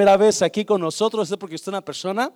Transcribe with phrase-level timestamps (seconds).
[0.00, 2.32] primera vez aquí con nosotros es porque usted es una persona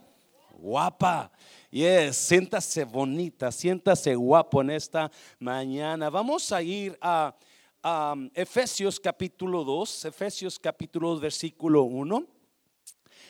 [0.58, 1.32] guapa.
[1.70, 6.10] Yes, siéntase bonita, siéntase guapo en esta mañana.
[6.10, 7.34] Vamos a ir a,
[7.82, 12.26] um, Efesios capítulo 2, Efesios capítulo 2, versículo 1.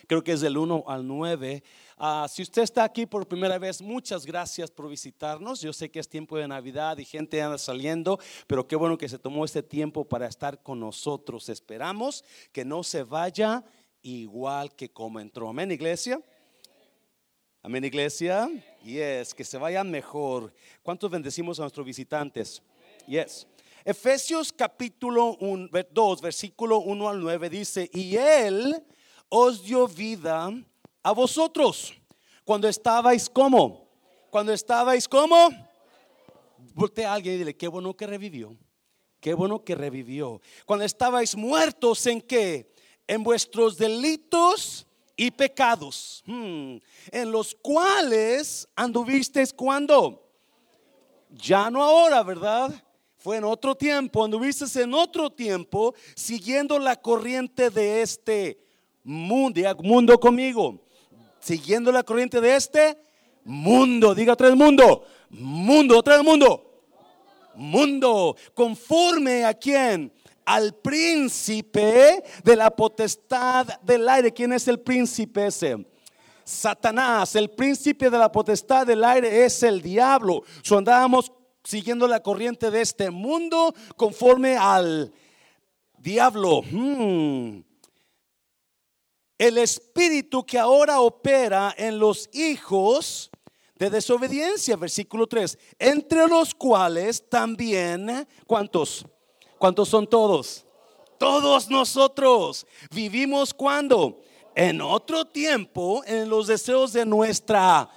[0.08, 1.62] Creo que es del 1 al 9.
[1.96, 5.60] Ah, si usted está aquí por primera vez, muchas gracias por visitarnos.
[5.60, 9.08] Yo sé que es tiempo de Navidad y gente anda saliendo, pero qué bueno que
[9.08, 11.48] se tomó este tiempo para estar con nosotros.
[11.48, 13.64] Esperamos que no se vaya
[14.04, 15.48] igual que como entró.
[15.48, 16.20] Amén, iglesia.
[17.62, 18.48] Amén, iglesia.
[18.84, 20.52] Yes, que se vaya mejor.
[20.82, 22.62] ¿Cuántos bendecimos a nuestros visitantes?
[23.06, 23.46] Yes.
[23.84, 28.82] Efesios capítulo 2, versículo 1 al 9 dice, y él
[29.28, 30.50] os dio vida
[31.02, 31.94] a vosotros
[32.44, 33.88] cuando estabais como,
[34.30, 35.48] cuando estabais como,
[36.74, 38.56] voltea a alguien y dile, qué bueno que revivió,
[39.20, 40.40] qué bueno que revivió.
[40.64, 42.73] Cuando estabais muertos en qué,
[43.06, 46.76] en vuestros delitos y pecados, hmm,
[47.12, 50.28] en los cuales anduvisteis cuando,
[51.30, 52.72] ya no ahora, ¿verdad?
[53.16, 58.58] Fue en otro tiempo, anduviste en otro tiempo siguiendo la corriente de este
[59.02, 60.80] mundo, mundo conmigo,
[61.40, 62.98] siguiendo la corriente de este
[63.44, 64.14] mundo.
[64.14, 65.04] Diga vez mundo.
[65.30, 66.82] Mundo, vez mundo.
[67.54, 68.36] Mundo.
[68.54, 70.12] Conforme a quién?
[70.44, 74.32] Al príncipe de la potestad del aire.
[74.32, 75.86] ¿Quién es el príncipe ese?
[76.44, 80.42] Satanás, el príncipe de la potestad del aire es el diablo.
[80.62, 85.12] So andábamos siguiendo la corriente de este mundo conforme al
[85.98, 86.60] diablo.
[86.62, 87.62] Hmm
[89.38, 93.30] el espíritu que ahora opera en los hijos
[93.76, 99.04] de desobediencia, versículo 3, entre los cuales también, ¿cuántos?
[99.64, 100.62] ¿Cuántos son todos?
[101.16, 104.20] Todos nosotros vivimos cuando?
[104.54, 107.88] En otro tiempo, en los deseos de nuestra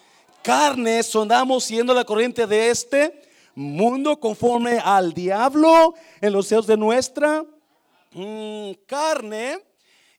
[0.41, 3.21] carne, sonamos siendo la corriente de este
[3.53, 7.43] mundo conforme al diablo, en los deseos de nuestra
[8.13, 9.61] mm, carne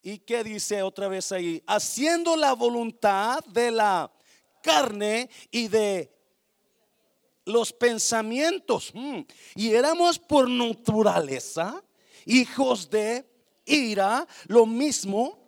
[0.03, 1.63] ¿Y qué dice otra vez ahí?
[1.67, 4.13] Haciendo la voluntad de la
[4.63, 6.13] carne y de
[7.49, 8.93] los pensamientos.
[8.95, 9.21] Mm.
[9.57, 11.83] Y éramos por naturaleza
[12.25, 13.27] hijos de
[13.65, 15.39] ira, lo mismo,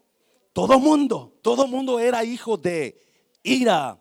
[0.52, 3.02] todo mundo, todo mundo era hijo de
[3.42, 3.98] ira.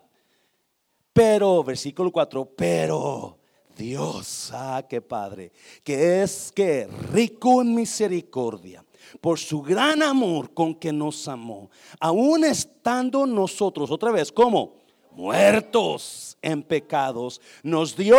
[1.13, 3.37] Pero, versículo 4, pero
[3.75, 5.51] Dios, ah, qué padre,
[5.83, 8.85] que es que rico en misericordia
[9.21, 14.78] por su gran amor con que nos amó, aún estando nosotros, otra vez, como
[15.11, 18.17] muertos en pecados, nos dio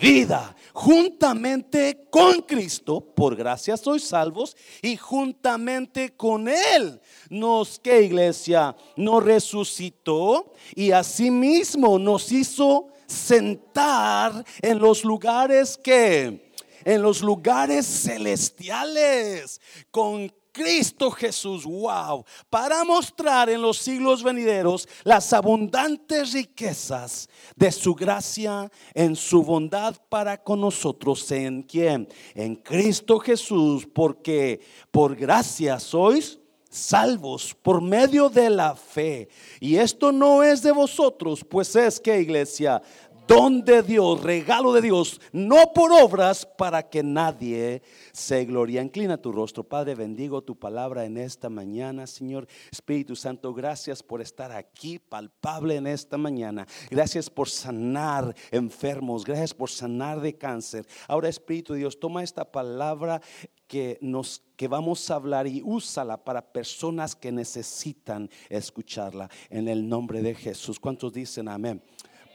[0.00, 8.76] vida juntamente con Cristo, por gracia sois salvos, y juntamente con Él nos, que iglesia,
[8.96, 16.50] nos resucitó y asimismo nos hizo sentar en los lugares que
[16.84, 19.60] en los lugares celestiales
[19.90, 27.94] con Cristo Jesús, wow, para mostrar en los siglos venideros las abundantes riquezas de su
[27.94, 31.30] gracia en su bondad para con nosotros.
[31.30, 32.08] ¿En quién?
[32.34, 34.60] En Cristo Jesús, porque
[34.90, 36.40] por gracia sois
[36.70, 39.28] salvos por medio de la fe.
[39.58, 42.80] Y esto no es de vosotros, pues es que iglesia,
[43.30, 47.80] don de Dios, regalo de Dios, no por obras para que nadie
[48.10, 48.82] se gloria.
[48.82, 52.48] Inclina tu rostro, Padre, bendigo tu palabra en esta mañana, Señor.
[52.72, 56.66] Espíritu Santo, gracias por estar aquí palpable en esta mañana.
[56.90, 60.84] Gracias por sanar enfermos, gracias por sanar de cáncer.
[61.06, 63.22] Ahora, Espíritu Dios, toma esta palabra
[63.68, 69.88] que nos que vamos a hablar y úsala para personas que necesitan escucharla en el
[69.88, 70.78] nombre de Jesús.
[70.78, 71.80] ¿Cuántos dicen amén?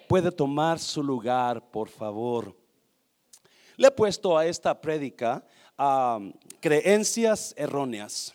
[0.07, 2.55] Puede tomar su lugar, por favor.
[3.77, 5.45] Le he puesto a esta prédica
[6.61, 8.31] creencias erróneas.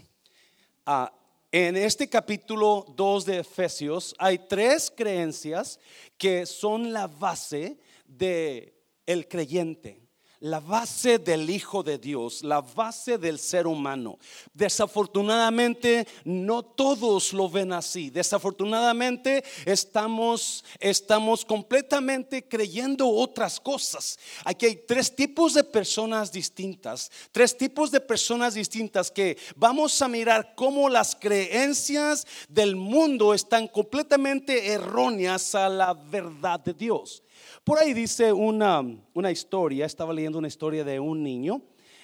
[0.84, 1.12] Ah,
[1.52, 5.80] en este capítulo 2 de Efesios hay tres creencias
[6.16, 8.74] que son la base de
[9.06, 10.09] el creyente
[10.40, 14.18] la base del Hijo de Dios, la base del ser humano.
[14.54, 18.10] Desafortunadamente no todos lo ven así.
[18.10, 24.18] Desafortunadamente estamos, estamos completamente creyendo otras cosas.
[24.44, 30.08] Aquí hay tres tipos de personas distintas, tres tipos de personas distintas que vamos a
[30.08, 37.22] mirar cómo las creencias del mundo están completamente erróneas a la verdad de Dios.
[37.64, 38.82] Por ahí dice una,
[39.14, 41.62] una historia, estaba leyendo una historia de un niño.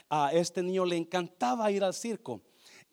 [0.09, 2.43] A este niño le encantaba ir al circo.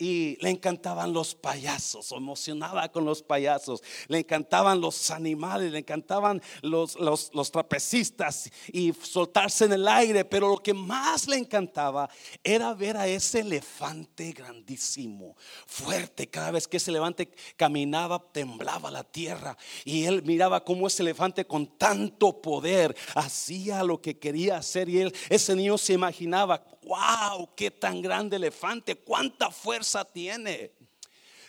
[0.04, 6.42] Y le encantaban los payasos, emocionaba con los payasos, le encantaban los animales, le encantaban
[6.62, 12.10] los, los, trapecistas y soltarse en el aire, pero lo que más le encantaba
[12.44, 19.06] era ver a ese elefante grandísimo, fuerte, cada vez que ese elefante caminaba temblaba la
[19.06, 19.56] tierra
[19.86, 25.00] y él miraba cómo ese elefante con tanto poder hacía lo que quería hacer y
[25.00, 30.72] él, ese niño se imaginaba, wow, qué tan grande elefante, cuánta fuerza tiene.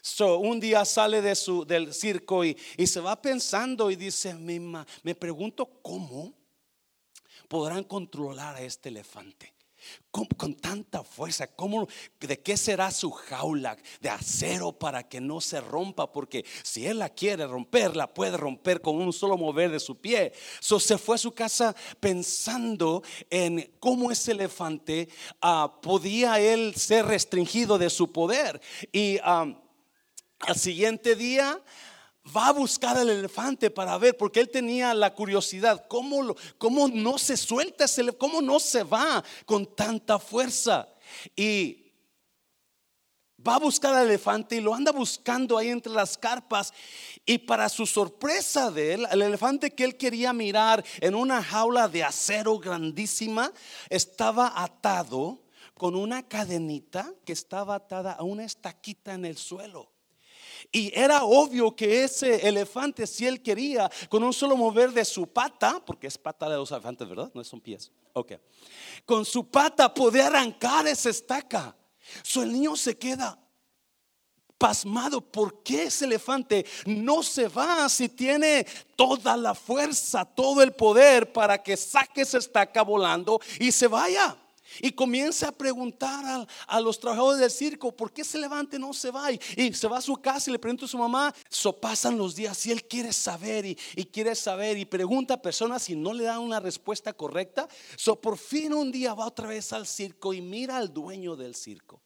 [0.02, 2.56] So, un día sale de su, del circo y,
[2.86, 6.34] se va pensando y dice, me pregunto cómo
[7.48, 9.53] podrán controlar a este elefante
[10.10, 11.46] con, tanta fuerza.
[11.48, 11.88] ¿Cómo,
[12.20, 16.10] ¿De qué será su jaula de acero para que no se rompa?
[16.12, 20.00] Porque si él la quiere romper, la puede romper con un solo mover de su
[20.00, 20.32] pie.
[20.60, 25.08] So, se fue a su casa pensando en cómo ese elefante
[25.40, 28.60] ah, podía él ser restringido de su poder.
[28.92, 29.46] Y ah,
[30.40, 31.60] al siguiente día
[32.34, 37.18] va a buscar al elefante para ver, porque él tenía la curiosidad, ¿cómo, cómo no
[37.18, 37.86] se suelta,
[38.18, 40.88] cómo no se va con tanta fuerza?
[41.36, 41.84] Y
[43.46, 46.72] va a buscar al elefante y lo anda buscando ahí entre las carpas.
[47.26, 51.88] Y para su sorpresa de él, el elefante que él quería mirar en una jaula
[51.88, 53.52] de acero grandísima,
[53.90, 55.42] estaba atado
[55.74, 59.93] con una cadenita que estaba atada a una estaquita en el suelo.
[60.72, 65.26] Y era obvio que ese elefante, si él quería, con un solo mover de su
[65.26, 67.30] pata, porque es pata de los elefantes, ¿verdad?
[67.34, 67.90] No son pies.
[68.12, 68.32] Ok.
[69.04, 71.76] Con su pata podía arrancar esa estaca.
[72.36, 73.38] El niño se queda
[74.58, 75.20] pasmado.
[75.20, 81.32] ¿Por qué ese elefante no se va si tiene toda la fuerza, todo el poder
[81.32, 84.36] para que saque esa estaca volando y se vaya?
[84.80, 89.10] Y comienza a preguntar a, los trabajadores del circo, ¿por qué se levante no se
[89.10, 89.30] va?
[89.32, 89.38] Y,
[89.74, 92.64] se va a su casa y le pregunta a su mamá, so pasan los días
[92.66, 93.74] y él quiere saber y,
[94.06, 97.68] quiere saber y pregunta a personas y no le dan una respuesta correcta.
[97.96, 101.54] So por fin un día va otra vez al circo y mira al dueño del
[101.54, 102.03] circo.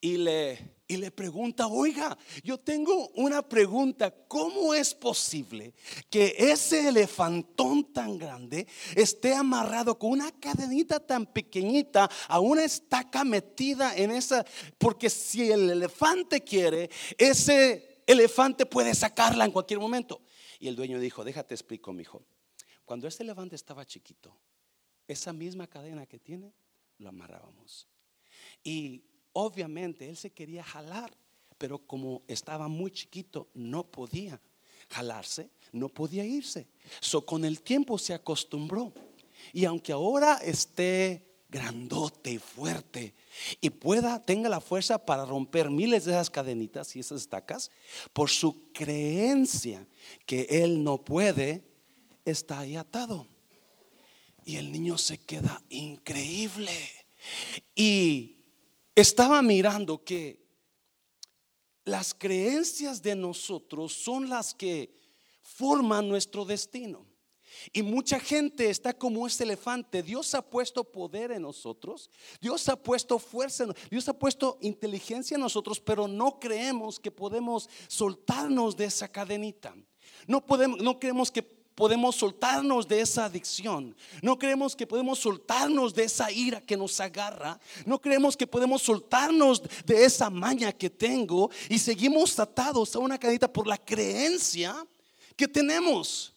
[0.00, 5.74] Y le, y le pregunta, oiga, yo tengo una pregunta, ¿cómo es posible
[6.08, 13.24] que ese elefantón tan grande esté amarrado con una cadenita tan pequeñita a una estaca
[13.24, 14.46] metida en esa?
[14.78, 20.22] Porque si el elefante quiere, ese elefante puede sacarla en cualquier momento.
[20.60, 22.24] Y el dueño dijo, déjate explico, mi hijo.
[22.84, 24.34] Cuando ese elefante estaba chiquito,
[25.06, 26.54] esa misma cadena que tiene,
[26.98, 27.86] lo amarrábamos.
[28.62, 29.04] Y
[29.40, 31.16] Obviamente él se quería jalar,
[31.58, 34.40] pero como estaba muy chiquito, no podía
[34.88, 36.66] jalarse, no podía irse.
[36.98, 38.92] So, con el tiempo se acostumbró.
[39.52, 43.14] Y aunque ahora esté grandote y fuerte
[43.60, 47.70] y pueda, tenga la fuerza para romper miles de esas cadenitas y esas estacas,
[48.12, 49.86] por su creencia
[50.26, 51.62] que él no puede,
[52.24, 53.28] está ahí atado.
[54.44, 56.72] Y el niño se queda increíble.
[57.76, 58.37] Y
[59.00, 60.46] estaba mirando que
[61.84, 64.94] las creencias de nosotros son las que
[65.40, 67.06] forman nuestro destino.
[67.72, 70.02] Y mucha gente está como ese elefante.
[70.02, 72.10] Dios ha puesto poder en nosotros.
[72.40, 73.66] Dios ha puesto fuerza.
[73.90, 79.74] Dios ha puesto inteligencia en nosotros, pero no creemos que podemos soltarnos de esa cadenita.
[80.26, 81.42] No podemos, no creemos que
[81.78, 83.94] podemos soltarnos de esa adicción.
[84.20, 87.60] No creemos que podemos soltarnos de esa ira que nos agarra.
[87.86, 93.16] No creemos que podemos soltarnos de esa maña que tengo y seguimos atados a una
[93.16, 94.74] cadita por la creencia
[95.36, 96.34] que tenemos.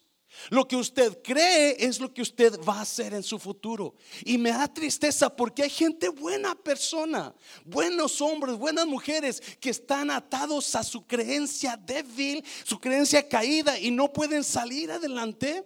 [0.50, 3.94] Lo que usted cree es lo que usted va a hacer en su futuro.
[4.24, 7.34] Y me da tristeza porque hay gente buena persona,
[7.64, 13.90] buenos hombres, buenas mujeres que están atados a su creencia débil, su creencia caída y
[13.90, 15.64] no pueden salir adelante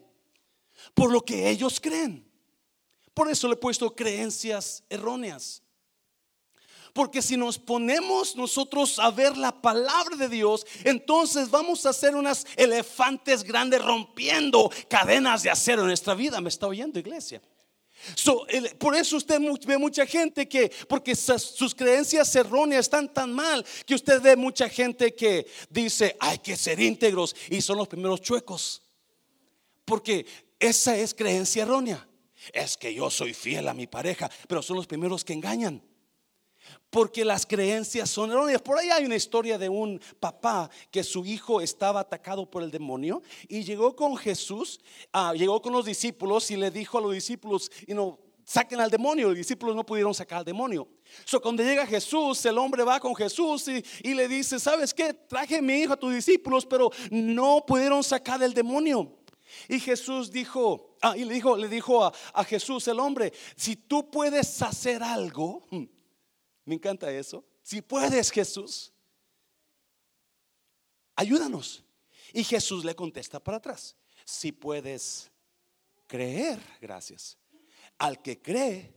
[0.94, 2.26] por lo que ellos creen.
[3.14, 5.62] Por eso le he puesto creencias erróneas.
[6.96, 12.16] Porque si nos ponemos nosotros a ver la palabra de Dios, entonces vamos a ser
[12.16, 16.40] unas elefantes grandes rompiendo cadenas de acero en nuestra vida.
[16.40, 17.42] ¿Me está oyendo, iglesia?
[18.78, 23.94] por eso usted ve mucha gente que, porque sus creencias erróneas están tan mal, que
[23.94, 28.80] usted ve mucha gente que dice, hay que ser íntegros y son los primeros chuecos.
[29.84, 30.24] Porque
[30.58, 32.08] esa es creencia errónea.
[32.54, 35.82] Es que yo soy fiel a mi pareja, pero son los primeros que engañan
[36.90, 38.62] porque las creencias son erróneas.
[38.62, 42.70] Por ahí hay una historia de un papá que su hijo estaba atacado por el
[42.70, 44.80] demonio y llegó con Jesús,
[45.12, 48.90] ah, llegó con los discípulos y le dijo a los discípulos, y no saquen al
[48.90, 49.28] demonio.
[49.28, 50.88] Los discípulos no pudieron sacar al demonio.
[51.24, 55.12] So, cuando llega Jesús, el hombre va con Jesús y, le dice, ¿sabes qué?
[55.12, 59.12] Traje mi hijo a tus discípulos, pero no pudieron sacar el demonio.
[59.68, 63.76] Y Jesús dijo, ah, y le dijo, le dijo a, a Jesús el hombre, si
[63.76, 65.84] tú puedes hacer algo, hmm,
[66.66, 68.92] me encanta eso, si puedes Jesús,
[71.14, 71.82] ayúdanos.
[72.32, 75.30] Y Jesús le contesta para atrás, si puedes
[76.06, 77.38] creer, gracias.
[77.96, 78.92] Al que cree,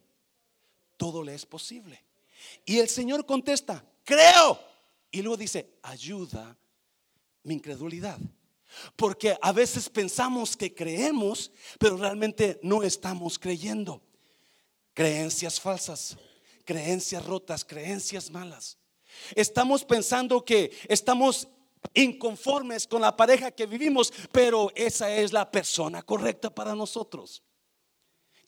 [0.98, 2.04] todo le es posible.
[2.66, 4.60] Y el Señor contesta, creo.
[5.12, 6.58] Y luego dice, ayuda
[7.44, 8.20] mi incredulidad.
[8.96, 14.02] Porque a veces pensamos que creemos, pero realmente no estamos creyendo.
[14.94, 16.18] Creencias falsas,
[16.70, 18.78] creencias rotas, creencias malas.
[19.34, 21.48] Estamos pensando que estamos
[21.96, 27.42] inconformes con la pareja que vivimos, pero esa es la persona correcta para nosotros.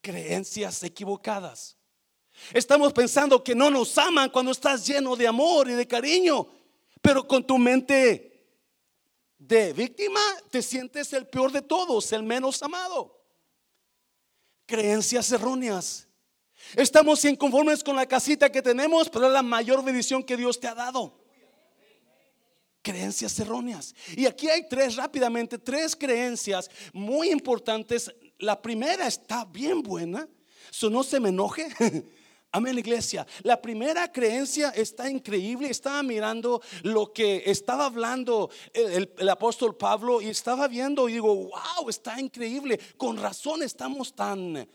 [0.02, 1.76] Creencias equivocadas.
[2.54, 6.48] Estamos pensando que no nos aman cuando estás lleno de amor y de cariño,
[7.02, 8.56] pero con tu mente
[9.40, 13.20] de víctima te sientes el peor de todos, el menos amado.
[14.68, 16.08] Creencias erróneas.
[16.76, 20.68] Estamos inconformes con la casita que tenemos, pero es la mayor bendición que Dios te
[20.68, 21.22] ha dado
[22.82, 23.94] creencias erróneas.
[24.16, 28.14] Y aquí hay tres rápidamente, tres creencias muy importantes.
[28.40, 30.28] La primera está bien buena,
[30.70, 31.68] so no se me enoje.
[32.54, 33.26] Amén, iglesia.
[33.44, 35.70] La primera creencia está increíble.
[35.70, 41.34] Estaba mirando lo que estaba hablando el, el, apóstol Pablo y estaba viendo y digo,
[41.34, 42.78] wow, está increíble.
[42.98, 44.68] Con razón estamos tan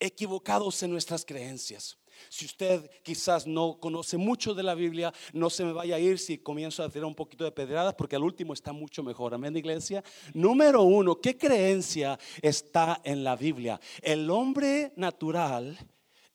[0.00, 1.96] equivocados en nuestras creencias.
[2.28, 6.18] Si usted quizás no conoce mucho de la Biblia, no se me vaya a ir
[6.18, 9.34] si comienzo a hacer un poquito de pedradas, porque al último está mucho mejor.
[9.34, 10.04] Amén, iglesia.
[10.34, 13.80] Número uno, ¿qué creencia está en la Biblia?
[14.02, 15.78] El hombre natural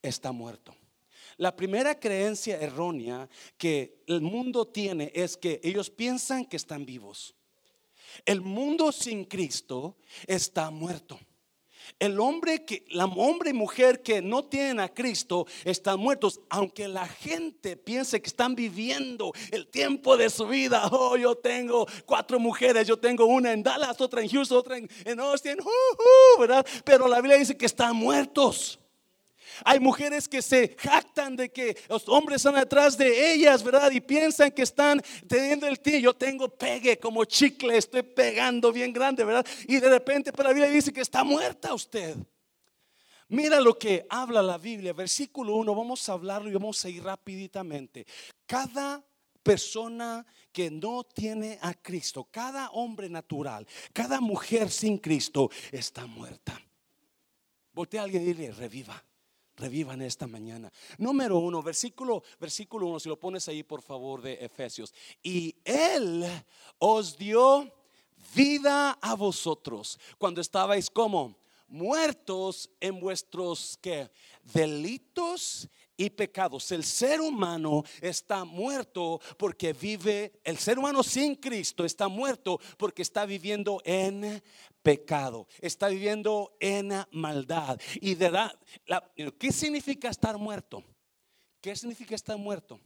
[0.02, 0.76] está muerto.
[1.38, 7.36] La primera creencia errónea que el mundo tiene es que ellos piensan que están vivos.
[8.26, 11.20] El mundo sin Cristo está muerto.
[12.00, 16.88] El hombre que, la hombre y mujer que no tienen a Cristo están muertos, aunque
[16.88, 20.90] la gente piense que están viviendo el tiempo de su vida.
[20.92, 25.20] Oh, yo tengo cuatro mujeres, yo tengo una en Dallas, otra en Houston, otra en,
[25.20, 25.58] Austin,
[26.40, 26.66] ¿verdad?
[26.84, 28.80] Pero la Biblia dice que están muertos.
[29.64, 33.92] Hay mujeres que se jactan de que los hombres están atrás de ellas, ¿verdad?
[33.92, 36.00] Y piensan que están teniendo el tío.
[36.00, 39.46] Yo tengo pegue como chicle, estoy pegando bien grande, ¿verdad?
[39.68, 42.16] Y de repente para la Biblia dice que está muerta usted.
[43.30, 47.04] Mira lo que habla la Biblia, versículo 1, vamos a hablarlo y vamos a ir
[47.04, 48.06] rapiditamente.
[48.46, 49.04] Cada
[49.42, 56.60] persona que no tiene a Cristo, cada hombre natural, cada mujer sin Cristo está muerta.
[57.74, 59.04] Voltea a alguien y dile, reviva
[59.58, 60.72] revivan esta mañana.
[60.98, 64.94] Número uno, versículo, versículo uno, si lo pones ahí por favor de Efesios.
[65.24, 66.26] Y Él
[66.78, 67.72] os dio
[68.36, 74.12] vida a vosotros cuando estabais como muertos en vuestros ¿qué?
[74.44, 75.68] delitos
[75.98, 76.72] y pecados.
[76.72, 83.02] El ser humano está muerto porque vive, el ser humano sin Cristo está muerto porque
[83.02, 84.42] está viviendo en
[84.84, 87.80] pecado, está viviendo en maldad.
[88.02, 88.60] ¿Y de la,
[89.38, 90.84] qué significa estar muerto?
[91.62, 92.80] ¿Qué significa estar muerto?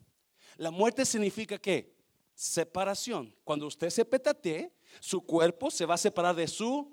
[0.58, 1.96] La muerte significa que
[2.34, 3.36] separación.
[3.44, 6.90] Cuando usted se petate, su cuerpo se va a separar de su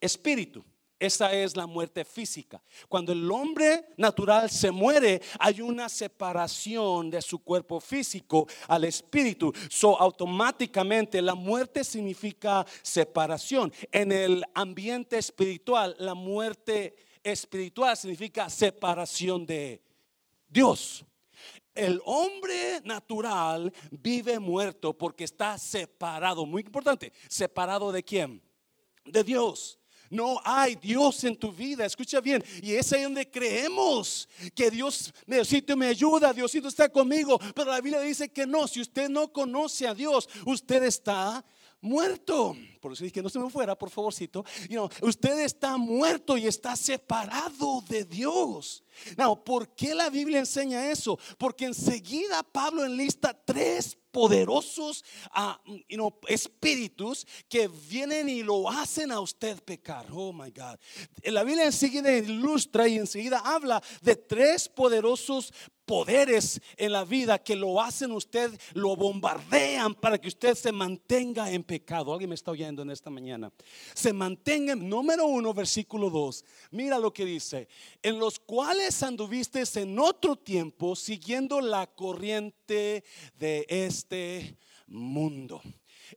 [0.00, 0.64] espíritu.
[0.98, 2.60] Esa es la muerte física.
[2.88, 9.52] Cuando el hombre natural se muere, hay una separación de su cuerpo físico al espíritu.
[9.70, 13.72] So automáticamente la muerte significa separación.
[13.92, 19.80] En el ambiente espiritual, la muerte espiritual significa separación de
[20.48, 21.04] Dios.
[21.74, 28.42] El hombre natural vive muerto porque está separado, muy importante, separado de quién?
[29.04, 29.78] De Dios.
[30.10, 32.42] No hay Dios en tu vida, escucha bien.
[32.62, 37.38] Y es ahí donde creemos que Dios, Diosito me ayuda, Diosito está conmigo.
[37.54, 41.44] Pero la Biblia dice que no, si usted no conoce a Dios, usted está
[41.80, 42.56] muerto.
[42.78, 44.44] Por eso dije no se me fuera, por favorcito.
[45.02, 48.84] usted está muerto y está separado de Dios.
[49.16, 51.18] No, ¿por qué la Biblia enseña eso?
[51.38, 55.60] Porque enseguida Pablo enlista tres poderosos ah,
[56.26, 60.06] espíritus que vienen y lo hacen a usted pecar.
[60.12, 60.78] Oh my God.
[61.24, 65.52] La Biblia enseguida ilustra y enseguida habla de tres poderosos
[65.88, 71.50] poderes en la vida que lo hacen usted, lo bombardean para que usted se mantenga
[71.50, 72.12] en pecado.
[72.12, 73.50] Alguien me está oyendo en esta mañana.
[73.94, 76.44] Se mantenga, número uno, versículo dos.
[76.70, 77.68] Mira lo que dice,
[78.02, 83.04] en los cuales anduviste en otro tiempo siguiendo la corriente
[83.38, 84.56] de este
[84.86, 85.62] mundo.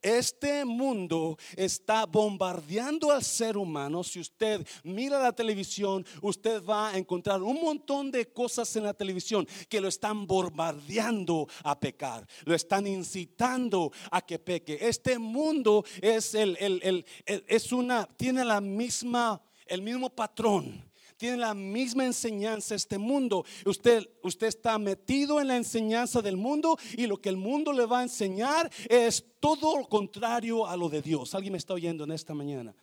[0.02, 4.04] Este mundo está bombardeando al ser humano.
[4.04, 8.94] Si usted mira la televisión, usted va a encontrar un montón de cosas en la
[8.94, 14.78] televisión que lo están bombardeando a pecar, lo están incitando a que peque.
[14.82, 20.91] Este mundo es el, es una tiene la misma el mismo patrón
[21.22, 23.46] tiene la misma enseñanza este mundo.
[23.64, 27.86] Usted, usted está metido en la enseñanza del mundo y lo que el mundo le
[27.86, 31.36] va a enseñar es todo lo contrario a lo de Dios.
[31.36, 32.74] ¿Alguien me está oyendo en esta mañana?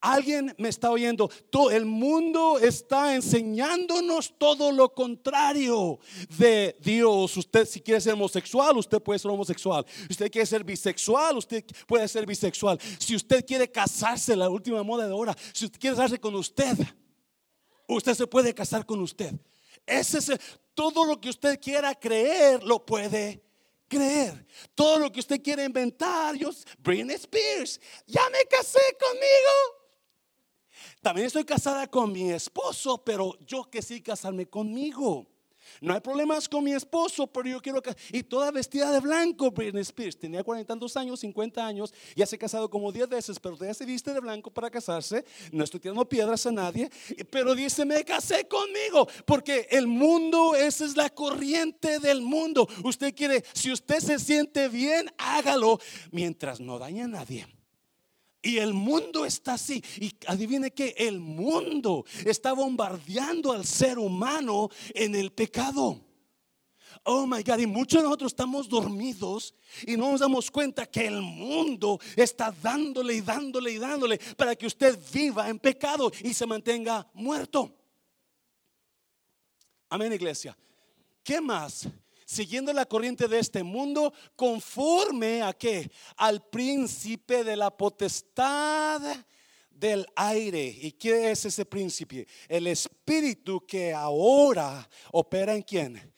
[0.00, 1.28] Alguien me está oyendo.
[1.50, 5.98] Todo el mundo está enseñándonos todo lo contrario
[6.38, 7.36] de Dios.
[7.36, 9.84] Usted si quiere ser homosexual, usted puede ser homosexual.
[10.08, 12.78] Usted quiere ser bisexual, usted puede ser bisexual.
[13.00, 16.78] Si usted quiere casarse, la última moda de ahora, si usted quiere casarse con usted,
[17.86, 19.34] usted se puede casar con usted.
[19.86, 20.32] Ese es
[20.74, 23.42] todo lo que usted quiera creer, lo puede
[23.88, 24.46] creer.
[24.74, 29.84] Todo lo que usted quiera inventar, yo, Britney Spears, ya me casé conmigo.
[31.00, 35.26] También estoy casada con mi esposo, pero yo que sí casarme conmigo.
[35.84, 37.94] No hay problemas con mi esposo, pero yo quiero que...
[38.10, 40.16] Y toda vestida de blanco, Britney Spears.
[40.16, 41.92] Tenía cuarenta tantos años, 50 años.
[42.16, 45.26] Ya se ha casado como 10 veces, pero todavía se viste de blanco para casarse.
[45.52, 46.90] No estoy tirando piedras a nadie.
[47.28, 49.06] Pero dice, me casé conmigo.
[49.26, 52.66] Porque el mundo, esa es la corriente del mundo.
[52.82, 55.78] Usted quiere, si usted se siente bien, hágalo
[56.10, 57.46] mientras no dañe a nadie.
[58.44, 59.82] Y el mundo está así.
[59.98, 65.98] Y adivine que el mundo está bombardeando al ser humano en el pecado.
[67.04, 69.54] Oh my God, y muchos de nosotros estamos dormidos
[69.86, 74.54] y no nos damos cuenta que el mundo está dándole y dándole y dándole para
[74.54, 77.74] que usted viva en pecado y se mantenga muerto.
[79.88, 80.56] Amén, iglesia.
[81.22, 81.88] ¿Qué más
[82.34, 85.90] siguiendo la corriente de este mundo, conforme a qué?
[86.16, 89.00] Al príncipe de la potestad
[89.70, 90.66] del aire.
[90.66, 92.26] ¿Y qué es ese príncipe?
[92.48, 96.12] El espíritu que ahora opera en quién?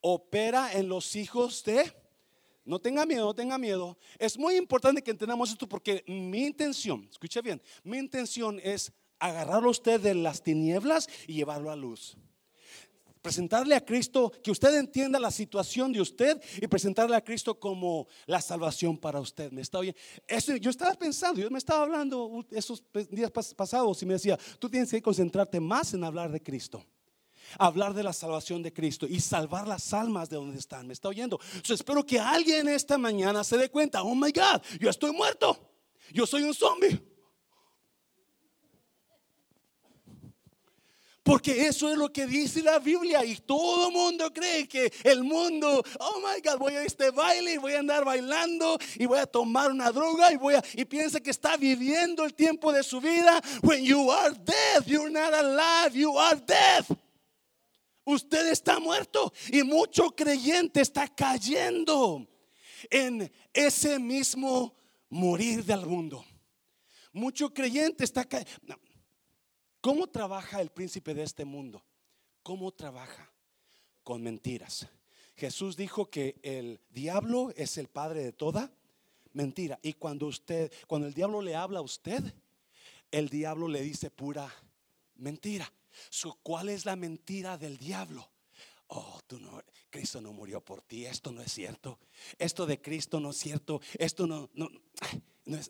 [0.00, 1.92] Opera en los hijos de...
[2.64, 3.98] No tenga miedo, tenga miedo.
[4.18, 9.66] Es muy importante que entendamos esto porque mi intención, escuche bien, mi intención es agarrarlo
[9.68, 12.16] a usted de las tinieblas y llevarlo a luz
[13.22, 18.08] presentarle a Cristo, que usted entienda la situación de usted y presentarle a Cristo como
[18.26, 19.52] la salvación para usted.
[19.52, 19.94] ¿Me está bien?
[20.60, 24.90] Yo estaba pensando, yo me estaba hablando esos días pasados y me decía, tú tienes
[24.90, 26.84] que concentrarte más en hablar de Cristo.
[27.58, 30.86] Hablar de la salvación de Cristo y salvar las almas de donde están.
[30.86, 31.38] ¿Me está oyendo?
[31.68, 35.58] espero que alguien esta mañana se dé cuenta, oh my God, yo estoy muerto.
[36.12, 37.11] Yo soy un zombie.
[41.22, 45.82] Porque eso es lo que dice la Biblia y todo mundo cree que el mundo,
[46.00, 49.26] oh my God, voy a este baile y voy a andar bailando y voy a
[49.26, 53.00] tomar una droga y voy a y piensa que está viviendo el tiempo de su
[53.00, 53.40] vida.
[53.62, 56.84] When you are dead, you're not alive, you are dead.
[58.04, 62.26] Usted está muerto y mucho creyente está cayendo
[62.90, 64.74] en ese mismo
[65.08, 66.24] morir del mundo.
[67.12, 68.81] Mucho creyente está cayendo.
[69.82, 71.82] ¿Cómo trabaja el príncipe de este mundo?
[72.44, 73.28] ¿Cómo trabaja?
[74.04, 74.86] Con mentiras.
[75.34, 78.70] Jesús dijo que el diablo es el padre de toda
[79.32, 79.80] mentira.
[79.82, 82.22] Y cuando usted, cuando el diablo le habla a usted,
[83.10, 84.54] el diablo le dice pura
[85.16, 85.70] mentira.
[86.44, 88.30] ¿Cuál es la mentira del diablo?
[88.86, 89.60] Oh, tú no,
[89.92, 91.04] Cristo no murió por ti.
[91.04, 91.98] Esto no es cierto.
[92.38, 93.80] Esto de Cristo no es cierto.
[93.98, 94.68] Esto no, no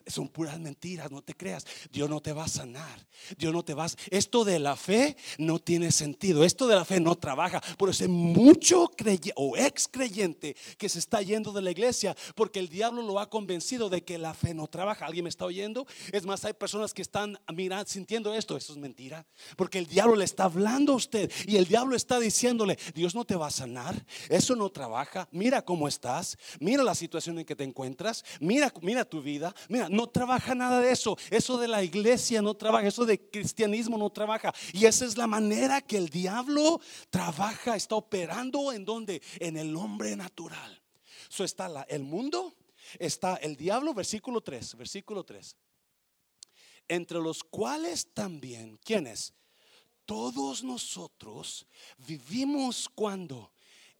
[0.07, 1.65] son puras mentiras, no te creas.
[1.91, 3.07] Dios no te va a sanar.
[3.39, 3.91] Dios no te va a...
[4.11, 6.45] Esto de la fe no tiene sentido.
[6.45, 7.61] Esto de la fe no trabaja.
[7.79, 12.15] Por eso hay mucho creyente o ex creyente que se está yendo de la iglesia
[12.35, 15.07] porque el diablo lo ha convencido de que la fe no trabaja.
[15.07, 15.87] ¿Alguien me está oyendo?
[16.13, 18.57] Es más, hay personas que están mirando, sintiendo esto.
[18.57, 19.27] Eso es mentira.
[19.57, 23.25] Porque el diablo le está hablando a usted y el diablo está diciéndole, Dios no
[23.25, 24.05] te va a sanar.
[24.29, 25.29] Eso no trabaja.
[25.31, 26.37] Mira cómo estás.
[26.61, 28.25] Mira la situación en que te encuentras.
[28.41, 29.55] Mira, mira tu vida.
[29.69, 31.17] Mira, no trabaja nada de eso.
[31.31, 32.87] Eso de la iglesia no trabaja.
[32.87, 34.53] Eso de cristianismo no trabaja.
[34.73, 37.77] Y esa es la manera que el diablo trabaja.
[37.77, 39.23] Está operando en donde?
[39.39, 40.83] En el hombre natural.
[41.31, 42.55] Eso está la, el mundo.
[42.99, 44.77] Está el diablo, versículo 3.
[44.77, 45.57] Versículo 3.
[46.89, 49.33] Entre los cuales también, ¿quiénes?
[50.05, 51.67] Todos nosotros
[52.07, 53.53] vivimos cuando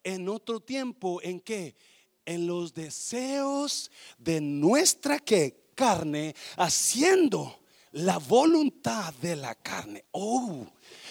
[0.05, 1.77] en otro tiempo en que
[2.25, 7.59] en los deseos de nuestra que carne haciendo
[7.93, 10.05] la voluntad de la carne.
[10.13, 10.67] Oh,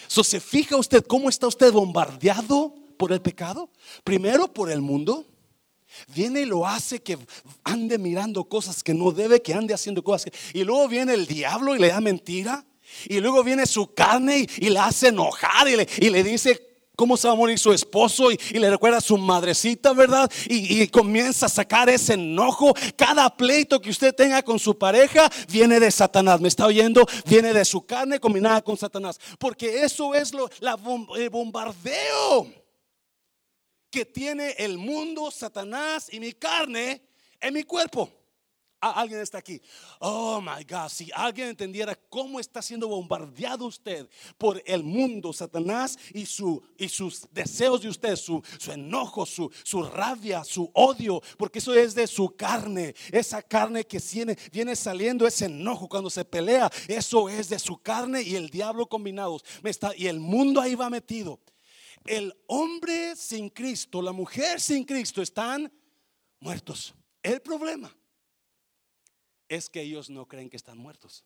[0.07, 3.69] so se fija usted cómo está usted bombardeado por el pecado.
[4.03, 5.25] Primero por el mundo.
[6.07, 7.17] Viene y lo hace que
[7.65, 10.31] ande mirando cosas que no debe, que ande haciendo cosas.
[10.53, 12.65] y luego viene el diablo y le da mentira.
[13.05, 17.27] Y luego viene su carne y, le hace enojar y y le dice cómo se
[17.27, 20.31] va a morir su esposo y, le recuerda a su madrecita, ¿verdad?
[20.47, 22.73] Y, comienza a sacar ese enojo.
[22.95, 26.39] Cada pleito que usted tenga con su pareja viene de Satanás.
[26.39, 27.05] ¿Me está oyendo?
[27.25, 29.19] Viene de su carne combinada con Satanás.
[29.39, 30.77] Porque eso es lo, la,
[31.17, 32.47] el bombardeo
[33.89, 37.01] que tiene el mundo, Satanás y mi carne
[37.39, 38.20] en mi cuerpo.
[38.81, 39.61] Alguien está aquí.
[39.99, 45.99] Oh my God, si alguien entendiera cómo está siendo bombardeado usted por el mundo, Satanás
[46.15, 48.41] y, su, y sus deseos de usted, su,
[48.71, 52.95] enojo, su, su, rabia, su odio, porque eso es de su carne.
[53.11, 57.77] Esa carne que viene, viene saliendo, ese enojo cuando se pelea, eso es de su
[57.77, 59.43] carne y el diablo combinados.
[59.63, 61.39] Está, y el mundo ahí va metido.
[62.03, 65.71] El hombre sin Cristo, la mujer sin Cristo están
[66.39, 66.95] muertos.
[67.21, 67.95] El problema
[69.51, 71.25] es que ellos no creen que están muertos.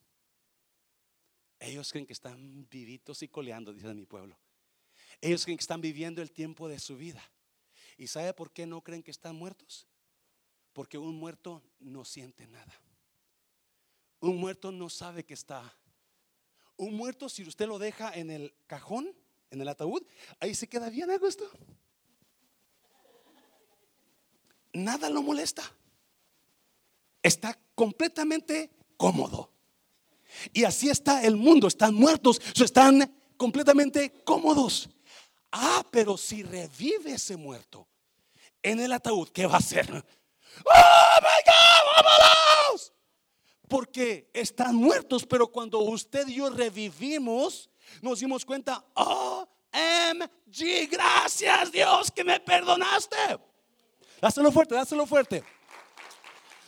[1.59, 4.35] Ellos creen que están vivitos y coleando, dice mi pueblo.
[5.21, 7.23] Ellos creen que están viviendo el tiempo de su vida.
[7.99, 9.85] ¿Y sabe por qué no creen que están muertos?
[10.73, 12.73] Porque un muerto no siente nada.
[14.21, 15.77] Un muerto no sabe que está.
[16.77, 19.15] Un muerto, si usted lo deja en el cajón,
[19.51, 20.01] en el ataúd,
[20.39, 21.47] ahí se queda bien a gusto.
[24.73, 25.71] Nada lo molesta
[27.25, 29.51] está completamente cómodo.
[30.53, 34.89] Y así está el mundo, están muertos, están completamente cómodos.
[35.51, 37.87] Ah, pero si revive ese muerto
[38.61, 39.89] en el ataúd, ¿qué va a hacer?
[39.91, 42.03] ¡Oh, my God!
[42.03, 42.93] ¡Vámonos!
[43.67, 47.69] Porque están muertos, pero cuando usted y yo revivimos,
[48.01, 53.15] nos dimos cuenta, oh, MG, gracias Dios que me perdonaste.
[54.21, 55.43] Dáselo fuerte, dáselo fuerte.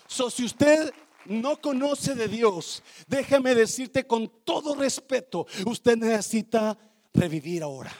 [0.07, 0.93] So, si usted
[1.25, 6.77] no conoce de Dios, déjame decirte con todo respeto, usted necesita
[7.13, 7.93] revivir ahora.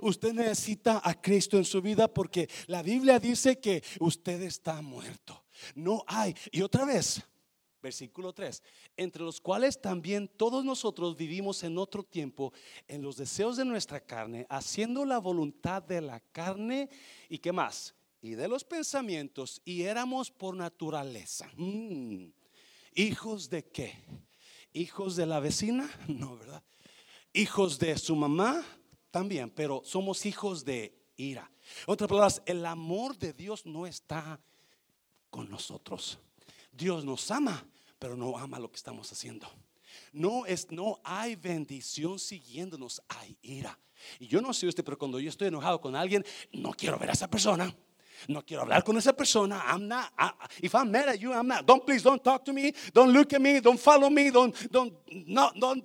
[0.00, 5.44] Usted necesita a Cristo en su vida porque la Biblia dice que usted está muerto.
[5.74, 6.34] No hay.
[6.52, 7.22] Y otra vez,
[7.82, 8.62] versículo 3,
[8.96, 12.52] entre los cuales también todos nosotros vivimos en otro tiempo
[12.86, 16.88] en los deseos de nuestra carne, haciendo la voluntad de la carne
[17.28, 21.50] y qué más, y de los pensamientos y éramos por naturaleza.
[21.56, 22.26] Mm.
[22.94, 23.94] ¿Hijos de qué?
[24.72, 25.90] ¿Hijos de la vecina?
[26.08, 26.62] No, ¿verdad?
[27.32, 28.64] ¿Hijos de su mamá?
[29.10, 31.50] También, pero somos hijos de ira.
[31.86, 34.40] Otra palabra, el amor de Dios no está
[35.30, 36.18] con nosotros.
[36.72, 37.64] Dios nos ama,
[37.98, 39.48] pero no ama lo que estamos haciendo.
[40.12, 43.78] No es no hay bendición siguiéndonos, hay ira.
[44.18, 47.10] Y yo no sé usted, pero cuando yo estoy enojado con alguien, no quiero ver
[47.10, 47.74] a esa persona.
[48.28, 49.62] No quiero hablar con esa persona.
[49.66, 50.12] I'm not.
[50.62, 51.66] if I'm mad at you, I'm not.
[51.66, 52.72] Don't please don't talk to me.
[52.92, 53.60] Don't look at me.
[53.60, 54.30] Don't follow me.
[54.30, 54.92] Don't don't
[55.26, 55.84] no don't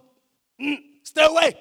[0.59, 1.55] mm, stay away.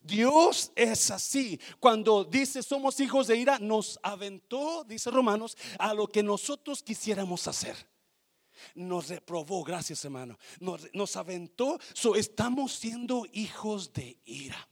[0.00, 1.60] Dios es así.
[1.78, 7.46] Cuando dice somos hijos de ira, nos aventó, dice Romanos, a lo que nosotros quisiéramos
[7.46, 7.76] hacer.
[8.74, 10.38] Nos reprobó, gracias hermano.
[10.60, 14.68] Nos, nos aventó, so, estamos siendo hijos de ira.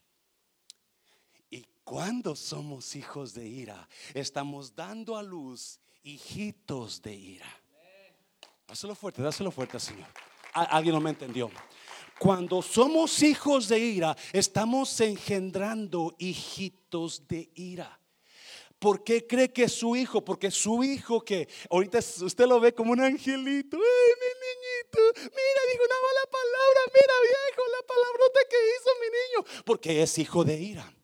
[1.87, 7.47] Cuando somos hijos de ira, estamos dando a luz hijitos de ira.
[8.67, 10.09] Dáselo fuerte, dáselo fuerte, Señor.
[10.53, 11.49] Alguien no me entendió.
[12.19, 18.01] Cuando somos hijos de ira, estamos engendrando hijitos de ira.
[18.81, 20.25] ¿Por qué cree que es su hijo?
[20.25, 23.77] Porque su hijo que ahorita usted lo ve como un angelito.
[23.77, 25.21] Ay, mi niñito.
[25.21, 26.81] Mira, dijo una mala palabra.
[26.93, 29.65] Mira, viejo, la palabrota que hizo mi niño.
[29.65, 30.96] Porque es hijo de ira.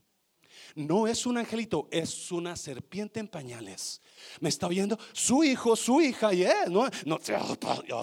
[0.74, 4.00] No es un angelito, es una serpiente en pañales.
[4.40, 4.98] ¿Me está oyendo?
[5.12, 7.18] Su hijo, su hija, yeah, no, no,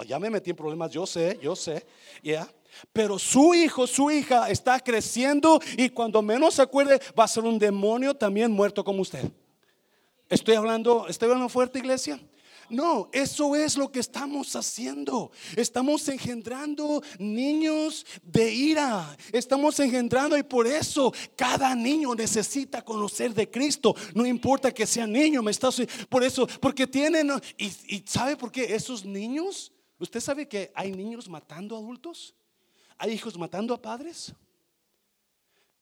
[0.04, 1.86] ya me metí en problemas, yo sé, yo sé,
[2.22, 2.48] ya.
[2.92, 7.44] Pero su hijo, su hija está creciendo y cuando menos se acuerde va a ser
[7.44, 9.30] un demonio también muerto como usted.
[10.28, 12.20] Estoy hablando, estoy hablando fuerte, iglesia.
[12.70, 15.32] No, eso es lo que estamos haciendo.
[15.56, 19.16] Estamos engendrando niños de ira.
[19.32, 23.94] Estamos engendrando y por eso cada niño necesita conocer de Cristo.
[24.14, 25.70] No importa que sea niño, me está
[26.08, 29.72] por eso, porque tienen y, y sabe por qué esos niños.
[29.98, 32.34] ¿Usted sabe que hay niños matando adultos?
[32.96, 34.32] ¿Hay hijos matando a padres?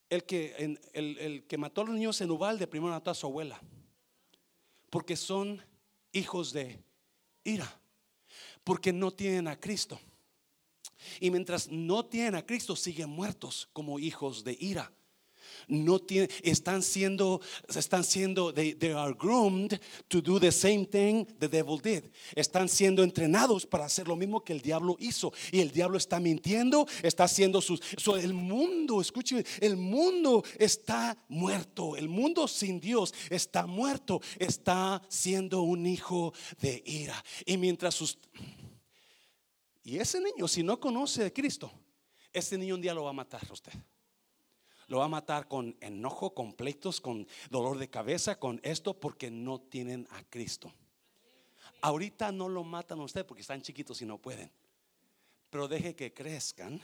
[0.09, 3.27] El que, el, el que mató a los niños en Uvalde primero mató a su
[3.27, 3.61] abuela.
[4.91, 5.63] Porque son
[6.13, 6.83] hijos de
[7.45, 7.81] ira.
[8.65, 10.01] Porque no tienen a Cristo.
[11.21, 14.93] Y mientras no tienen a Cristo, siguen muertos como hijos de ira
[15.69, 17.41] no tienen, están siendo,
[17.75, 22.05] están siendo, they, are groomed to do the same thing the devil did.
[22.35, 25.33] Están siendo entrenados para hacer lo mismo que el diablo hizo.
[25.53, 27.81] Y el diablo está mintiendo, está haciendo sus,
[28.21, 31.97] el mundo, escúcheme, el mundo está muerto.
[31.97, 37.23] El mundo sin Dios está muerto, está siendo un hijo de ira.
[37.45, 38.19] Y mientras sus...
[39.83, 41.71] Y ese niño, si no conoce a Cristo,
[42.33, 43.73] ese niño un día lo va a matar a usted
[44.89, 49.31] lo va a matar con enojo, con pleitos, con dolor de cabeza, con esto, porque
[49.31, 50.73] no tienen a Cristo.
[51.81, 54.51] Ahorita no lo matan a usted porque están chiquitos y no pueden.
[55.51, 56.81] Pero deje que crezcan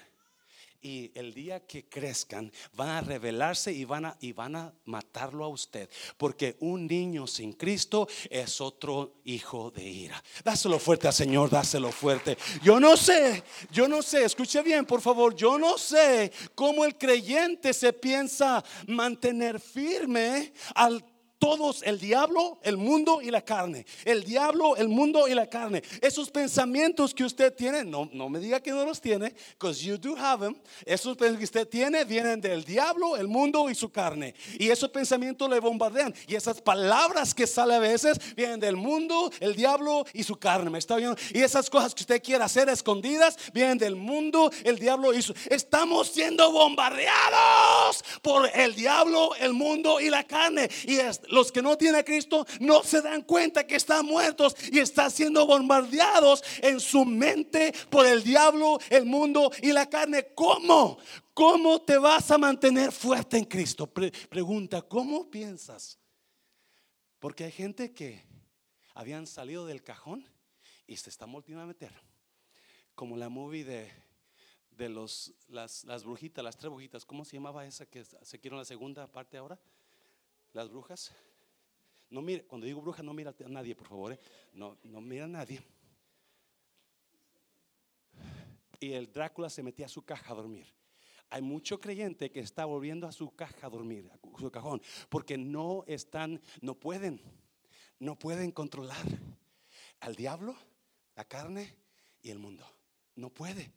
[0.84, 5.44] y el día que crezcan van a revelarse y van a, y van a matarlo
[5.44, 5.88] a usted.
[6.18, 10.22] Porque un niño sin Cristo es otro hijo de ira.
[10.44, 12.36] Dáselo fuerte al Señor, dáselo fuerte.
[12.62, 13.42] Yo no sé,
[13.72, 18.62] yo no sé, escuche bien por favor, yo no sé cómo el creyente se piensa
[18.86, 21.02] mantener firme al
[21.44, 23.84] todos el diablo, el mundo y la carne.
[24.06, 25.82] El diablo, el mundo y la carne.
[26.00, 29.98] Esos pensamientos que usted tiene, no, no me diga que no los tiene, because you
[29.98, 30.56] do have them.
[30.86, 34.34] Esos pensamientos que usted tiene vienen del diablo, el mundo y su carne.
[34.58, 36.14] Y esos pensamientos le bombardean.
[36.26, 40.70] Y esas palabras que salen a veces vienen del mundo, el diablo y su carne.
[40.70, 41.16] ¿Me está viendo?
[41.34, 45.34] Y esas cosas que usted quiere hacer escondidas vienen del mundo, el diablo y su.
[45.50, 50.70] Estamos siendo bombardeados por el diablo, el mundo y la carne.
[50.86, 54.56] Y es, los que no tienen a Cristo no se dan cuenta que están muertos
[54.72, 60.28] y están siendo bombardeados en su mente por el diablo, el mundo y la carne.
[60.34, 60.98] ¿Cómo?
[61.34, 63.86] ¿Cómo te vas a mantener fuerte en Cristo?
[63.86, 65.98] pregunta, ¿cómo piensas?
[67.18, 68.22] Porque hay gente que
[68.94, 70.24] habían salido del cajón
[70.86, 71.92] y se están volviendo a meter.
[72.94, 73.90] Como la movie de,
[74.70, 77.04] de los, las, las brujitas, las tres brujitas.
[77.04, 79.58] ¿Cómo se llamaba esa que se quiere la segunda parte ahora?
[80.54, 81.12] Las brujas.
[82.08, 84.12] No mire, cuando digo bruja, no mira a nadie, por favor.
[84.12, 84.20] ¿eh?
[84.52, 85.60] No, no mira a nadie.
[88.78, 90.66] Y el Drácula se metía a su caja a dormir.
[91.28, 95.36] Hay mucho creyente que está volviendo a su caja a dormir, a su cajón, porque
[95.36, 97.20] no están, no pueden,
[97.98, 99.04] no pueden controlar
[100.00, 100.54] al diablo,
[101.16, 101.74] la carne
[102.22, 102.64] y el mundo.
[103.16, 103.72] No puede.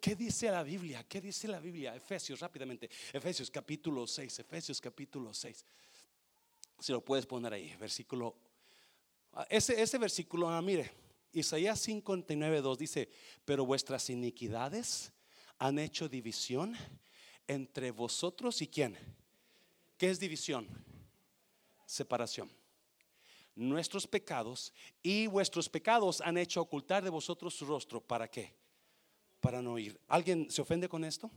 [0.00, 1.04] ¿Qué dice la Biblia?
[1.08, 1.94] ¿Qué dice la Biblia?
[1.94, 2.90] Efesios, rápidamente.
[3.12, 4.40] Efesios capítulo 6.
[4.40, 5.64] Efesios capítulo 6.
[6.78, 8.36] Si lo puedes poner ahí, versículo.
[9.32, 10.90] Ah, ese, ese versículo, ah, mire,
[11.32, 13.08] Isaías 59, 2 dice:
[13.44, 15.12] Pero vuestras iniquidades
[15.58, 16.76] han hecho división
[17.46, 18.96] entre vosotros y quién.
[19.96, 20.68] ¿Qué es división?
[21.86, 22.50] Separación.
[23.54, 24.72] Nuestros pecados
[25.02, 28.00] y vuestros pecados han hecho ocultar de vosotros su rostro.
[28.02, 28.52] ¿Para qué?
[29.46, 29.96] Para no ir.
[30.08, 31.30] ¿Alguien se ofende con esto?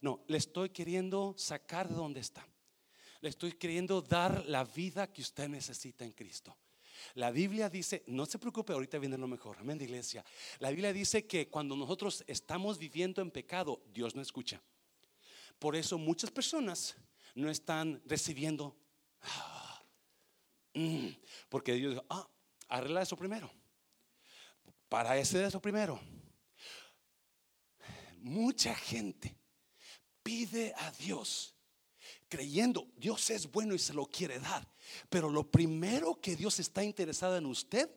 [0.00, 2.46] No, le estoy queriendo sacar de donde está.
[3.20, 6.56] Le estoy queriendo dar la vida que usted necesita en Cristo.
[7.14, 9.56] La Biblia dice, no se preocupe, ahorita viene lo mejor.
[9.58, 10.24] Amén, iglesia.
[10.60, 14.62] La Biblia dice que cuando nosotros estamos viviendo en pecado, Dios no escucha.
[15.58, 16.94] Por eso muchas personas
[17.34, 18.76] no están recibiendo.
[19.22, 19.82] Ah,
[20.74, 21.08] mm,
[21.48, 22.28] porque Dios dijo, ah,
[22.68, 23.50] arregla eso primero.
[24.88, 26.00] Para ese eso primero.
[28.20, 29.36] Mucha gente
[30.22, 31.54] pide a Dios
[32.28, 34.66] creyendo, Dios es bueno y se lo quiere dar.
[35.08, 37.90] Pero lo primero que Dios está interesado en usted,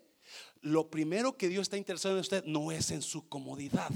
[0.62, 3.92] lo primero que Dios está interesado en usted no es en su comodidad,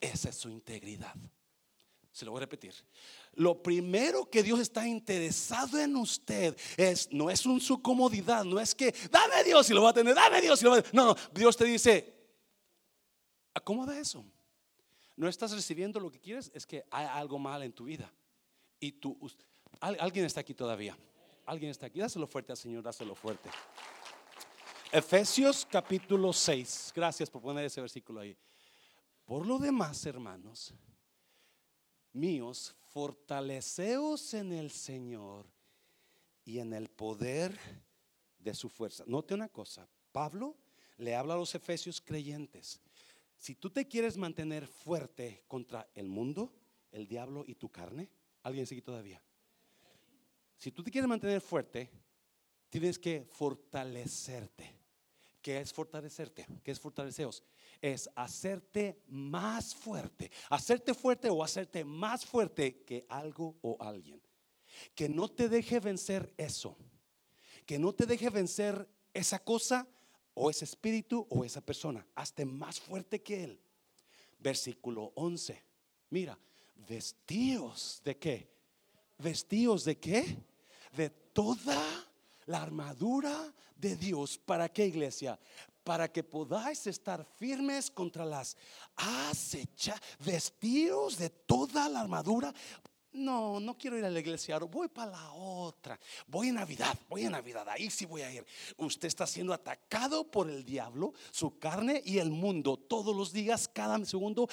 [0.00, 1.14] esa es su integridad.
[2.12, 2.74] Se lo voy a repetir.
[3.34, 8.58] Lo primero que Dios está interesado en usted es no es en su comodidad, no
[8.58, 10.82] es que dame Dios y lo va a tener, dame Dios y lo va a
[10.82, 10.94] tener.
[10.94, 12.14] No, no, Dios te dice,
[13.52, 14.24] acomoda eso.
[15.16, 18.12] No estás recibiendo lo que quieres, es que hay algo mal en tu vida.
[18.78, 19.18] Y tú,
[19.80, 20.96] alguien está aquí todavía.
[21.46, 22.00] Alguien está aquí.
[22.00, 23.48] Dáselo fuerte al Señor, dáselo fuerte.
[24.92, 26.92] Efesios capítulo 6.
[26.94, 28.36] Gracias por poner ese versículo ahí.
[29.24, 30.74] Por lo demás, hermanos
[32.16, 35.46] míos, fortaleceos en el Señor
[36.44, 37.58] y en el poder
[38.38, 39.04] de su fuerza.
[39.06, 40.56] Note una cosa, Pablo
[40.96, 42.80] le habla a los efesios creyentes.
[43.36, 46.52] Si tú te quieres mantener fuerte contra el mundo,
[46.90, 48.10] el diablo y tu carne,
[48.46, 49.20] ¿Alguien sigue todavía?
[50.56, 51.90] Si tú te quieres mantener fuerte,
[52.70, 54.72] tienes que fortalecerte.
[55.42, 56.46] ¿Qué es fortalecerte?
[56.62, 57.42] ¿Qué es fortaleceos?
[57.80, 60.30] Es hacerte más fuerte.
[60.48, 64.22] Hacerte fuerte o hacerte más fuerte que algo o alguien.
[64.94, 66.78] Que no te deje vencer eso.
[67.64, 69.88] que no te deje vencer esa cosa
[70.36, 72.06] o ese espíritu o esa persona.
[72.14, 73.60] Hazte más fuerte que él.
[74.38, 75.62] Versículo 11.
[76.10, 76.38] Mira,
[76.86, 78.48] vestíos de qué?
[79.18, 80.36] Vestíos de qué?
[80.94, 81.82] De toda
[82.44, 84.36] la armadura de Dios.
[84.36, 85.38] ¿Para qué iglesia?
[85.82, 88.58] Para que podáis estar firmes contra las
[88.94, 89.98] acechas.
[90.22, 92.52] Vestíos de toda la armadura
[93.16, 95.98] no, no quiero ir a la iglesia, voy para la otra.
[96.26, 98.44] Voy en Navidad, voy en Navidad, ahí sí voy a ir.
[98.76, 103.68] Usted está siendo atacado por el diablo, su carne y el mundo todos los días,
[103.68, 104.48] cada segundo,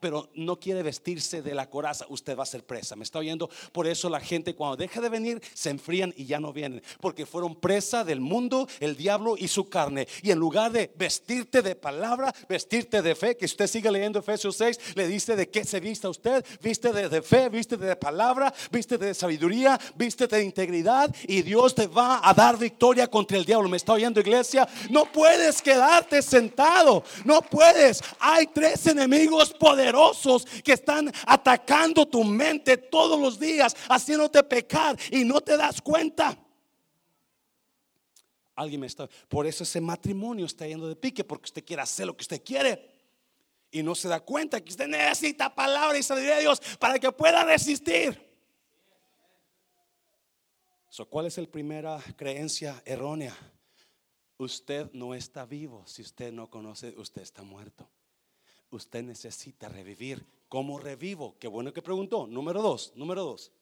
[0.00, 2.96] pero no quiere vestirse de la coraza, usted va a ser presa.
[2.96, 3.50] ¿Me está oyendo?
[3.72, 7.26] Por eso la gente cuando deja de venir se enfrían y ya no vienen, porque
[7.26, 10.08] fueron presa del mundo, el diablo y su carne.
[10.22, 14.56] Y en lugar de vestirte de palabra, vestirte de fe, que usted siga leyendo Efesios
[14.56, 18.05] 6, le dice de qué se vista usted, viste de, de fe, viste de palabra,
[18.70, 23.44] viste de sabiduría, viste de integridad y Dios te va a dar victoria contra el
[23.44, 23.68] diablo.
[23.68, 24.68] ¿Me está oyendo iglesia?
[24.90, 28.02] No puedes quedarte sentado, no puedes.
[28.18, 35.24] Hay tres enemigos poderosos que están atacando tu mente todos los días, haciéndote pecar y
[35.24, 36.36] no te das cuenta.
[38.54, 42.06] Alguien me está, por eso ese matrimonio está yendo de pique, porque usted quiere hacer
[42.06, 42.95] lo que usted quiere
[43.70, 47.10] y no se da cuenta que usted necesita palabra y sabiduría de Dios para que
[47.12, 48.26] pueda resistir.
[51.10, 53.36] ¿Cuál es la primera creencia errónea?
[54.38, 55.86] Usted no está vivo.
[55.86, 57.86] Si usted no conoce, usted está muerto.
[58.70, 60.24] Usted necesita revivir.
[60.48, 61.36] ¿Cómo revivo?
[61.38, 62.26] Qué bueno que preguntó.
[62.26, 63.52] Número dos, número dos.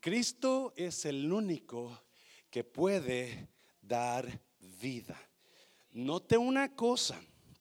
[0.00, 2.00] Cristo es el único
[2.48, 3.48] que puede
[3.82, 4.40] dar
[4.80, 5.20] vida.
[5.92, 7.20] Note una cosa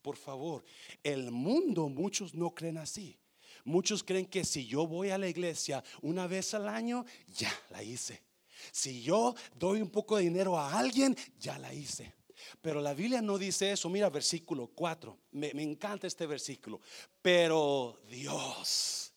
[0.09, 0.65] por favor.
[1.03, 3.15] El mundo, muchos no creen así.
[3.63, 7.83] Muchos creen que si yo voy a la iglesia una vez al año, ya la
[7.83, 8.23] hice.
[8.71, 12.11] Si yo doy un poco de dinero a alguien, ya la hice.
[12.59, 13.87] Pero la Biblia no dice eso.
[13.87, 15.15] Mira versículo 4.
[15.33, 16.81] Me, me encanta este versículo.
[17.21, 19.08] Pero Dios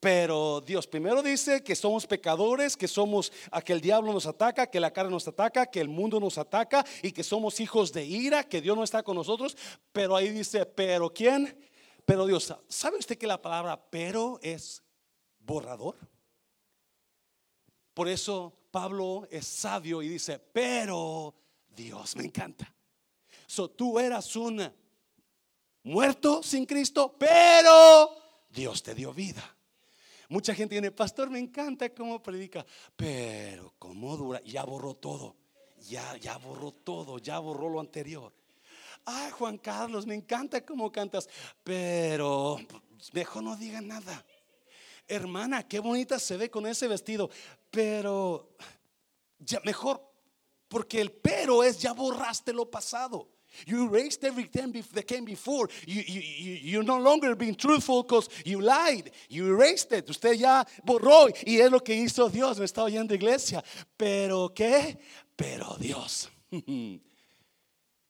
[0.00, 4.68] pero Dios primero dice que somos pecadores, que somos a que el diablo nos ataca,
[4.68, 8.04] que la cara nos ataca, que el mundo nos ataca y que somos hijos de
[8.04, 9.56] ira, que Dios no está con nosotros.
[9.92, 11.58] Pero ahí dice, pero ¿quién?
[12.04, 12.54] Pero Dios.
[12.68, 14.82] ¿Sabe usted que la palabra pero es
[15.40, 15.96] borrador?
[17.92, 21.34] Por eso Pablo es sabio y dice, pero
[21.68, 22.72] Dios me encanta.
[23.76, 24.72] Tú eras un
[25.82, 28.10] muerto sin Cristo, pero
[28.48, 29.57] Dios te dio vida.
[30.28, 32.64] Mucha gente tiene, pastor, me encanta cómo predica,
[32.94, 35.36] pero cómo dura, ya borró todo,
[35.88, 38.32] ya, ya borró todo, ya borró lo anterior.
[39.06, 41.30] Ay, Juan Carlos, me encanta cómo cantas,
[41.64, 42.58] pero
[43.14, 44.22] mejor no diga nada.
[45.06, 47.30] Hermana, qué bonita se ve con ese vestido,
[47.70, 48.50] pero
[49.38, 50.06] ya mejor,
[50.68, 53.30] porque el pero es ya borraste lo pasado.
[53.66, 55.68] You erased everything that came before.
[55.86, 59.10] You, you, you, you're no longer being truthful because you lied.
[59.28, 60.08] You erased it.
[60.08, 62.58] Usted ya borró y es lo que hizo Dios.
[62.58, 63.62] Me está oyendo iglesia.
[63.96, 64.98] Pero ¿qué?
[65.36, 66.30] Pero Dios.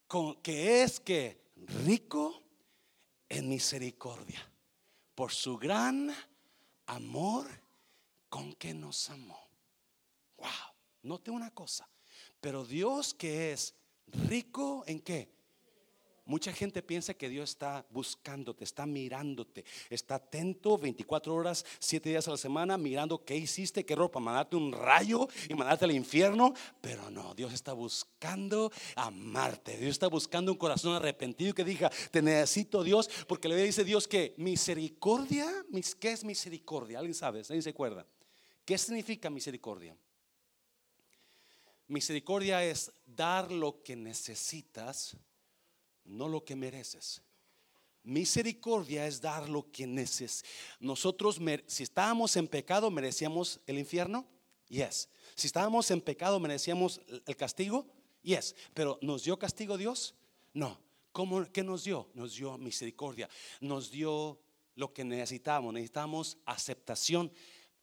[0.07, 1.37] Con, que es que
[1.85, 2.41] rico
[3.29, 4.39] en misericordia
[5.13, 6.11] por su gran
[6.87, 7.45] amor
[8.29, 9.49] con que nos amó.
[10.37, 10.47] Wow.
[11.03, 11.87] Note una cosa.
[12.41, 13.75] Pero Dios que es
[14.07, 15.29] rico en qué?
[16.29, 22.27] Mucha gente piensa que Dios está buscándote, está mirándote, está atento 24 horas, 7 días
[22.27, 26.53] a la semana, mirando qué hiciste, qué ropa, mandarte un rayo y mandarte al infierno.
[26.81, 29.75] Pero no, Dios está buscando amarte.
[29.79, 34.07] Dios está buscando un corazón arrepentido que diga, te necesito Dios, porque le dice Dios
[34.07, 35.47] que misericordia,
[35.99, 36.99] ¿qué es misericordia?
[36.99, 37.39] ¿Alguien sabe?
[37.39, 38.05] ¿Alguien se acuerda?
[38.65, 39.97] ¿Qué significa misericordia?
[41.87, 45.17] Misericordia es dar lo que necesitas
[46.09, 47.21] no lo que mereces.
[48.03, 50.43] Misericordia es dar lo que necesitas.
[50.79, 54.25] Nosotros, si estábamos en pecado, merecíamos el infierno.
[54.67, 55.09] Yes.
[55.35, 57.85] Si estábamos en pecado, merecíamos el castigo.
[58.21, 58.55] Yes.
[58.73, 60.15] Pero ¿nos dio castigo Dios?
[60.53, 60.79] No.
[61.11, 62.09] ¿Cómo, ¿Qué nos dio?
[62.13, 63.29] Nos dio misericordia.
[63.59, 64.39] Nos dio
[64.75, 65.73] lo que necesitábamos.
[65.73, 67.31] Necesitamos aceptación,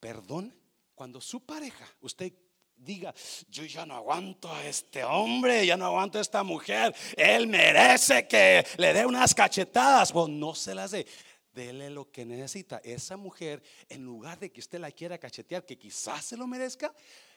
[0.00, 0.54] perdón.
[0.94, 2.32] Cuando su pareja, usted
[2.76, 3.14] diga,
[3.48, 8.26] yo ya no aguanto a este hombre, ya no aguanto a esta mujer, él merece
[8.28, 11.06] que le dé unas cachetadas, pues no se las dé.
[11.52, 12.82] Dele lo que necesita.
[12.84, 16.94] Esa mujer, en lugar de que usted la quiera cachetear, que quizás se lo merezca,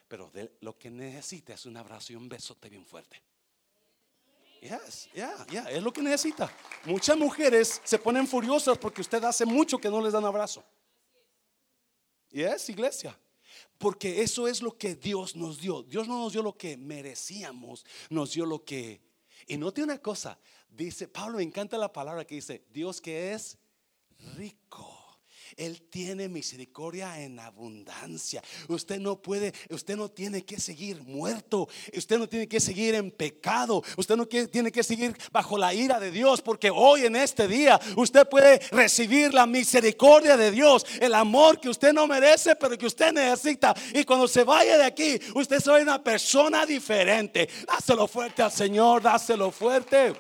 [0.09, 3.21] pero de lo que necesita es un abrazo y un besote bien fuerte.
[4.61, 6.51] Yes, ya, ya, es lo que necesita.
[6.83, 10.65] Muchas mujeres se ponen furiosas porque usted hace mucho que no les dan abrazo.
[12.29, 13.17] Yes, iglesia.
[13.79, 15.81] Porque eso es lo que Dios nos dio.
[15.81, 19.01] Dios no nos dio lo que merecíamos, nos dio lo que...
[19.47, 20.37] Y note una cosa,
[20.69, 23.57] dice, Pablo me encanta la palabra que dice, Dios que es
[24.35, 24.98] rico
[25.57, 28.41] él tiene misericordia en abundancia.
[28.67, 31.67] Usted no puede, usted no tiene que seguir muerto.
[31.95, 33.83] Usted no tiene que seguir en pecado.
[33.97, 36.41] Usted no tiene que seguir bajo la ira de Dios.
[36.41, 40.85] Porque hoy en este día usted puede recibir la misericordia de Dios.
[40.99, 43.75] El amor que usted no merece, pero que usted necesita.
[43.93, 47.49] Y cuando se vaya de aquí, usted soy una persona diferente.
[47.67, 49.01] Dáselo fuerte al Señor.
[49.01, 50.13] Dáselo fuerte.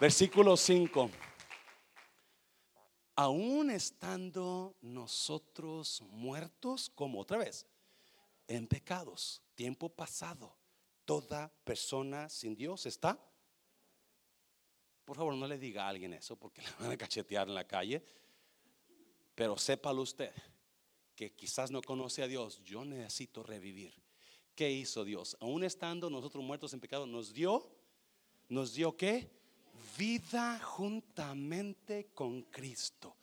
[0.00, 1.23] Versículo 5
[3.16, 7.66] aún estando nosotros muertos, como otra vez,
[8.48, 10.56] en pecados, tiempo pasado,
[11.04, 13.18] toda persona sin Dios está.
[15.04, 17.66] Por favor, no le diga a alguien eso porque le van a cachetear en la
[17.66, 18.04] calle.
[19.34, 20.32] Pero sépalo usted
[21.14, 22.62] que quizás no conoce a Dios.
[22.64, 23.94] Yo necesito revivir.
[24.54, 25.36] ¿Qué hizo Dios?
[25.40, 27.68] Aún estando nosotros muertos en pecado, nos dio,
[28.48, 29.30] nos dio qué?
[29.96, 33.16] Vida juntamente con Cristo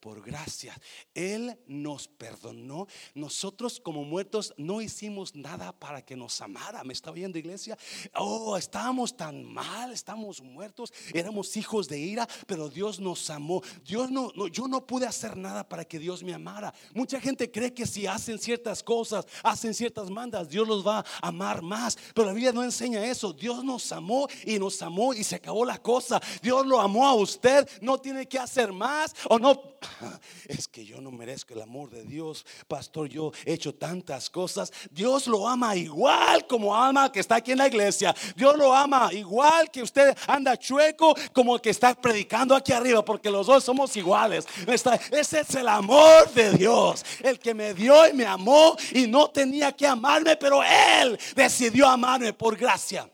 [0.00, 0.78] por gracia.
[1.14, 2.86] Él nos perdonó.
[3.14, 6.84] Nosotros como muertos no hicimos nada para que nos amara.
[6.84, 7.76] ¿Me está viendo iglesia?
[8.14, 13.62] Oh, estábamos tan mal, estamos muertos, éramos hijos de ira, pero Dios nos amó.
[13.84, 16.72] Dios no, no, yo no pude hacer nada para que Dios me amara.
[16.94, 21.28] Mucha gente cree que si hacen ciertas cosas, hacen ciertas mandas, Dios los va a
[21.28, 21.98] amar más.
[22.14, 23.32] Pero la Biblia no enseña eso.
[23.32, 26.20] Dios nos amó y nos amó y se acabó la cosa.
[26.42, 27.68] Dios lo amó a usted.
[27.80, 29.78] No tiene que hacer más o no
[30.48, 34.72] es que yo no merezco el amor de Dios, pastor, yo he hecho tantas cosas.
[34.90, 38.14] Dios lo ama igual como ama que está aquí en la iglesia.
[38.36, 43.04] Dios lo ama igual que usted anda chueco como el que está predicando aquí arriba,
[43.04, 44.46] porque los dos somos iguales.
[44.66, 49.30] Ese es el amor de Dios, el que me dio y me amó y no
[49.30, 53.10] tenía que amarme, pero Él decidió amarme por gracia.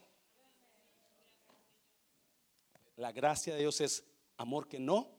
[2.97, 4.05] La gracia de Dios es
[4.37, 5.14] amor que no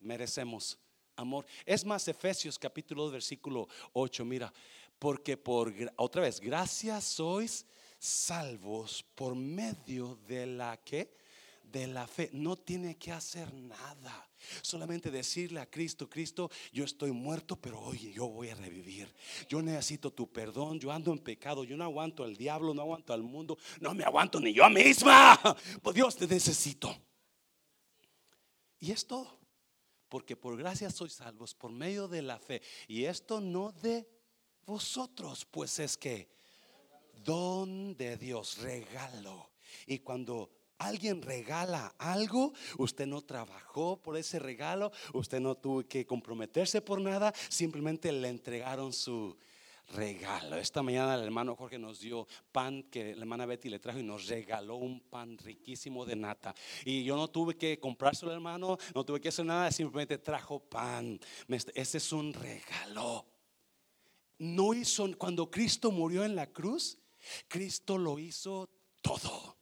[0.00, 0.78] merecemos
[1.16, 1.46] amor.
[1.64, 4.52] Es más, Efesios capítulo 2, versículo 8, mira,
[4.98, 7.66] porque por, otra vez, gracias sois
[7.98, 11.16] salvos por medio de la que,
[11.62, 12.30] de la fe.
[12.32, 14.28] No tiene que hacer nada.
[14.62, 19.14] Solamente decirle a Cristo, Cristo, yo estoy muerto, pero hoy yo voy a revivir.
[19.48, 23.12] Yo necesito tu perdón, yo ando en pecado, yo no aguanto al diablo, no aguanto
[23.12, 25.38] al mundo, no me aguanto ni yo misma.
[25.82, 26.94] Pues Dios te necesito.
[28.80, 29.39] Y es todo
[30.10, 32.60] porque por gracia sois salvos por medio de la fe.
[32.88, 34.06] Y esto no de
[34.66, 36.28] vosotros, pues es que
[37.24, 39.50] don de Dios, regalo.
[39.86, 46.04] Y cuando alguien regala algo, usted no trabajó por ese regalo, usted no tuvo que
[46.04, 49.38] comprometerse por nada, simplemente le entregaron su
[49.90, 50.56] regalo.
[50.56, 54.02] Esta mañana el hermano Jorge nos dio pan que la hermana Betty le trajo y
[54.02, 56.54] nos regaló un pan riquísimo de nata.
[56.84, 61.20] Y yo no tuve que comprárselo, hermano, no tuve que hacer nada, simplemente trajo pan.
[61.74, 63.26] Ese es un regalo.
[64.38, 66.98] No hizo, cuando Cristo murió en la cruz,
[67.48, 68.70] Cristo lo hizo
[69.02, 69.59] todo.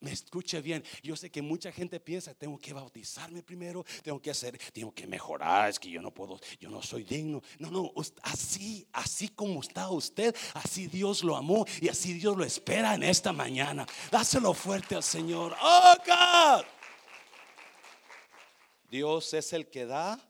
[0.00, 0.84] Me escuche bien.
[1.02, 5.06] Yo sé que mucha gente piensa, tengo que bautizarme primero, tengo que hacer, tengo que
[5.06, 7.42] mejorar, es que yo no puedo, yo no soy digno.
[7.58, 7.92] No, no,
[8.22, 13.04] así, así como está usted, así Dios lo amó y así Dios lo espera en
[13.04, 13.86] esta mañana.
[14.10, 15.56] Dáselo fuerte al Señor.
[15.62, 16.64] Oh, God.
[18.90, 20.20] Dios es el que da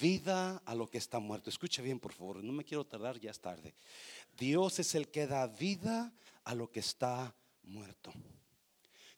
[0.00, 1.48] vida a lo que está muerto.
[1.48, 3.74] Escuche bien, por favor, no me quiero tardar, ya es tarde.
[4.36, 6.12] Dios es el que da vida
[6.44, 8.12] a lo que está muerto.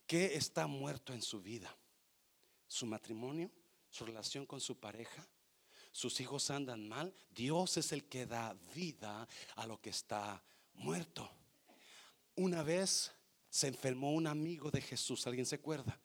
[0.07, 1.75] ¿Qué está muerto en su vida?
[2.67, 3.51] ¿Su matrimonio?
[3.91, 5.27] ¿Su relación con su pareja?
[5.93, 7.15] ¿Sus hijos andan mal?
[7.31, 9.27] Dios es el que da vida
[9.57, 10.43] a lo que está
[10.75, 11.31] muerto.
[12.35, 13.13] Una vez
[13.49, 15.99] se enfermó un amigo de Jesús, ¿alguien se acuerda?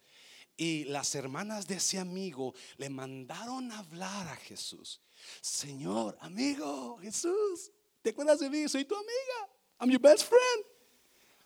[0.56, 5.02] Y las hermanas de ese amigo le mandaron a hablar a Jesús.
[5.42, 7.72] Señor, amigo, Jesús,
[8.02, 8.68] ¿te acuerdas de mí?
[8.68, 9.50] Soy tu amiga.
[9.80, 10.66] I'm your best friend.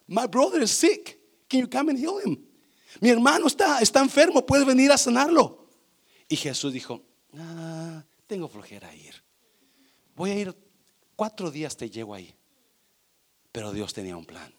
[0.06, 1.23] My brother is sick.
[1.54, 2.36] Can you come and heal?
[3.00, 5.68] Mi hermano está, está enfermo, puedes venir a sanarlo.
[6.28, 7.04] Y Jesús dijo,
[7.38, 9.14] ah, tengo flojera a ir.
[10.16, 10.56] Voy a ir
[11.14, 12.34] cuatro días, te llevo ahí.
[13.52, 14.52] Pero Dios tenía un plan.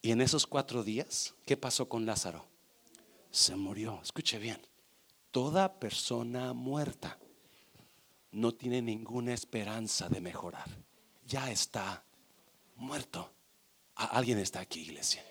[0.00, 2.46] Y en esos cuatro días, ¿qué pasó con Lázaro?
[3.30, 4.00] Se murió.
[4.02, 4.66] Escuche bien.
[5.30, 7.18] Toda persona muerta
[8.30, 10.70] no tiene ninguna esperanza de mejorar.
[11.26, 12.02] Ya está
[12.76, 13.30] muerto.
[13.94, 15.22] Alguien está aquí, iglesia.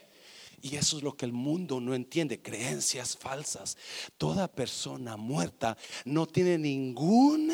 [0.62, 3.78] Y eso es lo que el mundo no entiende, creencias falsas.
[4.18, 7.52] Toda persona muerta no tiene ningún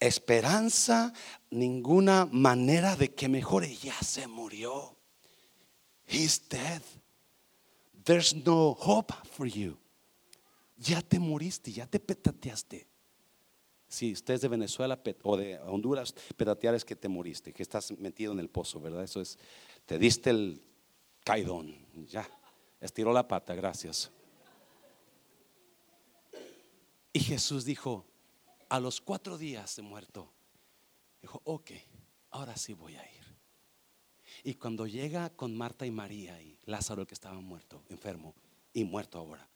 [0.00, 1.12] esperanza,
[1.50, 3.74] ninguna manera de que mejore.
[3.76, 4.96] Ya se murió.
[6.06, 6.82] He's dead.
[8.04, 9.76] There's no hope for you.
[10.76, 12.86] Ya te moriste, ya te petateaste.
[13.88, 17.90] Si usted es de Venezuela o de Honduras, petatear es que te moriste, que estás
[17.98, 19.02] metido en el pozo, ¿verdad?
[19.02, 19.38] Eso es,
[19.86, 20.62] te diste el
[21.28, 21.76] caidón,
[22.06, 22.26] ya,
[22.80, 24.10] estiró la pata, gracias.
[27.12, 28.06] Y Jesús dijo,
[28.70, 30.32] a los cuatro días de muerto,
[31.20, 31.70] dijo, ok,
[32.30, 33.36] ahora sí voy a ir.
[34.42, 38.34] Y cuando llega con Marta y María y Lázaro, el que estaba muerto, enfermo
[38.72, 39.46] y muerto ahora,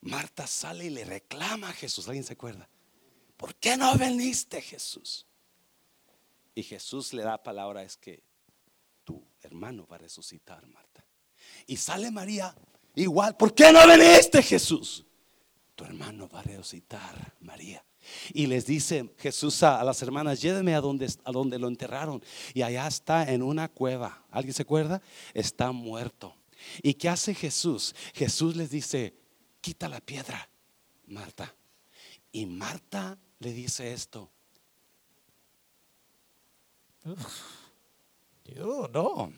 [0.00, 2.08] Marta sale y le reclama a Jesús.
[2.08, 2.68] ¿Alguien se acuerda?
[3.36, 5.26] ¿Por qué no veniste, Jesús?
[6.56, 8.24] Y Jesús le da palabra, es que
[9.50, 11.04] hermano va a resucitar, Marta.
[11.66, 12.54] Y sale María,
[12.94, 15.04] igual, ¿por qué no veniste, Jesús?
[15.74, 17.84] Tu hermano va a resucitar, María.
[18.32, 22.22] Y les dice Jesús a, las hermanas, llévenme a donde, a donde lo enterraron.
[22.54, 24.24] Y allá está en una cueva.
[24.30, 25.02] ¿Alguien se acuerda?
[25.34, 26.34] Está muerto.
[26.82, 27.94] ¿Y qué hace Jesús?
[28.14, 29.14] Jesús les dice,
[29.60, 30.48] quita la piedra,
[31.06, 31.54] Marta.
[32.32, 34.30] Y Marta le dice esto.
[38.54, 39.32] Yo no.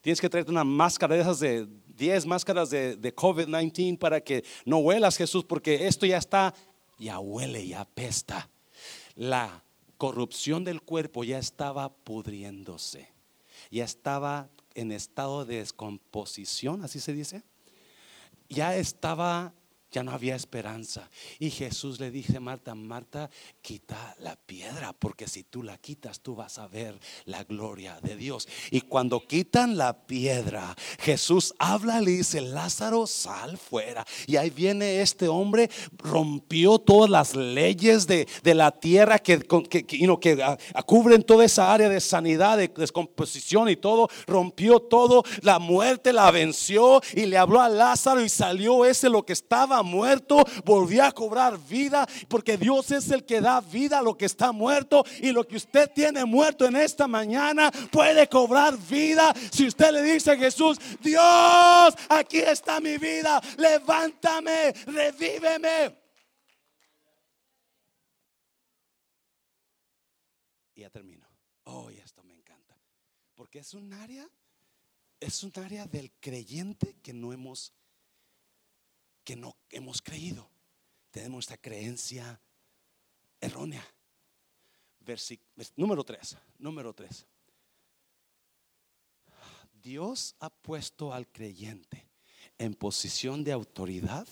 [0.00, 4.44] Tienes que traerte una máscara de esas de 10 máscaras de, de COVID-19 para que
[4.64, 6.54] no huelas Jesús, porque esto ya está,
[6.98, 8.50] ya huele, ya apesta.
[9.14, 9.62] La
[9.98, 13.08] corrupción del cuerpo ya estaba pudriéndose,
[13.70, 17.44] ya estaba en estado de descomposición, así se dice.
[18.48, 19.54] Ya estaba
[19.92, 21.08] ya no había esperanza.
[21.38, 23.30] Y Jesús le dice, Marta, Marta,
[23.60, 28.16] quita la piedra, porque si tú la quitas, tú vas a ver la gloria de
[28.16, 28.48] Dios.
[28.70, 34.06] Y cuando quitan la piedra, Jesús habla, le dice, Lázaro, sal fuera.
[34.26, 40.56] Y ahí viene este hombre, rompió todas las leyes de, la tierra que, que, que,
[40.86, 44.08] cubren toda esa área de sanidad, de descomposición y todo.
[44.26, 49.24] Rompió todo, la muerte la venció y le habló a Lázaro y salió ese lo
[49.24, 54.02] que estaba muerto volvió a cobrar vida, porque Dios es el que da vida a
[54.02, 58.76] lo que está muerto y lo que usted tiene muerto en esta mañana puede cobrar
[58.76, 59.32] vida.
[59.50, 66.02] Si usted le dice a Jesús, Dios, aquí está mi vida, levántame, revíveme.
[70.74, 71.26] Y ya termino.
[71.64, 72.76] Oh, esto me encanta.
[73.34, 74.28] Porque es un área,
[75.20, 77.72] es un área del creyente que no hemos
[79.24, 80.48] que no hemos creído.
[81.10, 82.40] Tenemos esta creencia
[83.40, 83.86] errónea.
[85.76, 87.26] número 3, número 3.
[89.82, 92.06] Dios ha puesto al creyente
[92.58, 94.26] en posición de autoridad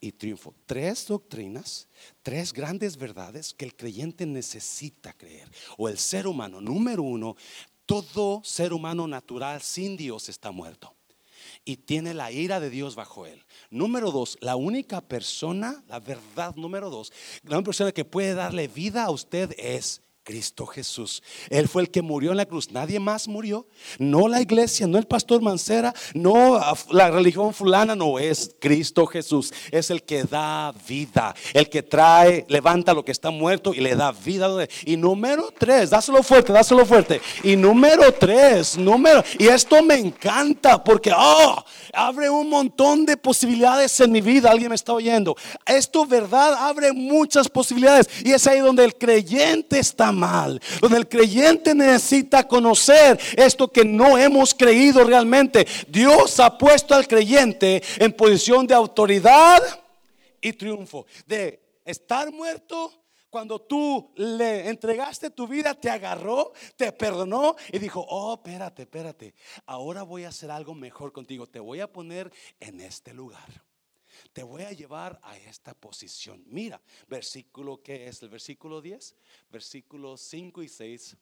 [0.00, 0.52] y triunfo.
[0.66, 1.88] Tres doctrinas,
[2.22, 5.48] tres grandes verdades que el creyente necesita creer.
[5.78, 7.36] O el ser humano, número uno,
[7.86, 10.94] todo ser humano natural sin Dios está muerto
[11.64, 13.44] y tiene la ira de Dios bajo él.
[13.70, 17.12] Número dos, la única persona, la verdad número dos,
[17.42, 21.22] la única persona que puede darle vida a usted es Cristo Jesús.
[21.50, 22.70] Él fue el que murió en la cruz.
[22.72, 23.66] Nadie más murió.
[23.98, 26.58] No la iglesia, no el pastor Mancera, no
[26.90, 29.52] la religión fulana, no es Cristo Jesús.
[29.70, 33.94] Es el que da vida, el que trae, levanta lo que está muerto y le
[33.94, 34.48] da vida.
[34.84, 37.20] Y número tres, dáselo fuerte, dáselo fuerte.
[37.42, 41.62] Y número tres, número, y esto me encanta porque, oh,
[41.92, 44.50] abre un montón de posibilidades en mi vida.
[44.50, 45.36] Alguien me está oyendo.
[45.66, 48.08] Esto, verdad, abre muchas posibilidades.
[48.24, 53.84] Y es ahí donde el creyente está mal, donde el creyente necesita conocer esto que
[53.84, 55.66] no hemos creído realmente.
[55.88, 59.62] Dios ha puesto al creyente en posición de autoridad
[60.40, 62.92] y triunfo, de estar muerto
[63.30, 69.34] cuando tú le entregaste tu vida, te agarró, te perdonó y dijo, oh, espérate, espérate,
[69.66, 73.48] ahora voy a hacer algo mejor contigo, te voy a poner en este lugar
[74.34, 76.42] te voy a llevar a esta posición.
[76.48, 79.14] Mira, versículo que es el versículo 10,
[79.48, 81.16] versículos 5 y 6.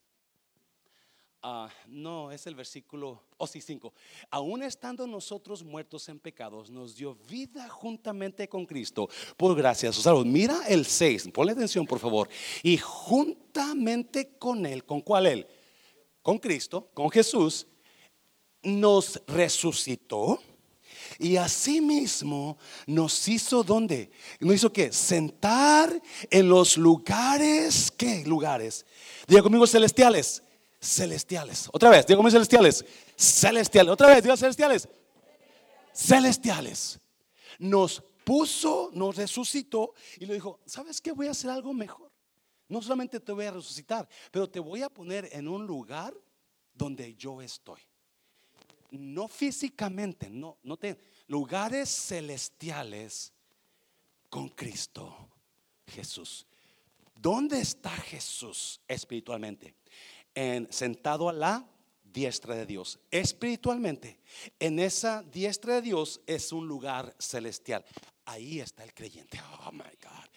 [1.43, 3.93] Ah, no, es el versículo, oh sí, 5.
[4.31, 9.93] Aún estando nosotros muertos en pecados, nos dio vida juntamente con Cristo por gracia a
[9.93, 12.31] sus Mira el 6, ponle atención por favor.
[12.63, 15.47] Y juntamente con Él, ¿con cuál Él?
[16.23, 17.67] Con Cristo, con Jesús,
[18.63, 20.41] nos resucitó
[21.19, 24.11] y asimismo nos hizo ¿dónde?
[24.41, 26.01] Nos hizo que sentar
[26.31, 28.87] en los lugares, ¿qué lugares?
[29.27, 30.43] Diga conmigo celestiales.
[30.81, 31.69] Celestiales.
[31.73, 32.85] Otra vez, diga conmigo celestiales.
[33.17, 33.93] Celestiales.
[33.93, 34.89] Otra vez, diga celestiales.
[35.95, 36.99] Celestiales.
[37.59, 41.13] Nos puso, nos resucitó y le dijo, ¿sabes qué?
[41.13, 42.11] Voy a hacer algo mejor.
[42.69, 46.15] No solamente te voy a resucitar, pero te voy a poner en un lugar
[46.73, 47.81] donde yo estoy.
[48.93, 53.33] No físicamente, no, no te, lugares celestiales
[54.29, 55.31] con Cristo
[55.87, 56.47] Jesús.
[57.15, 59.75] ¿Dónde está Jesús espiritualmente?
[60.35, 61.67] En, sentado a la
[62.03, 62.99] diestra de Dios.
[63.11, 64.19] Espiritualmente,
[64.59, 67.85] en esa diestra de Dios es un lugar celestial.
[68.25, 69.41] Ahí está el creyente.
[69.67, 70.33] Oh my God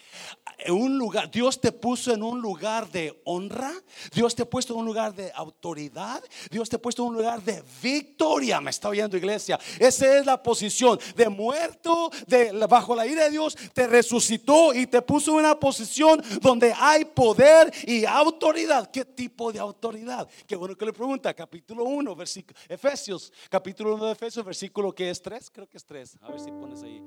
[0.70, 3.72] un lugar, Dios te puso en un lugar de honra,
[4.14, 7.16] Dios te ha puesto en un lugar de autoridad, Dios te ha puesto en un
[7.16, 8.60] lugar de victoria.
[8.62, 9.60] Me está oyendo iglesia.
[9.80, 14.88] Esa es la posición de muerto, de bajo la ira de Dios, te resucitó y
[14.88, 18.90] te puso en una posición donde hay poder y autoridad.
[18.90, 20.28] ¿Qué tipo de autoridad?
[20.48, 25.10] Qué bueno que le pregunta, capítulo 1, versículo Efesios, capítulo 1 de Efesios, versículo que
[25.10, 26.18] es 3, creo que es 3.
[26.22, 27.02] A ver si pones ahí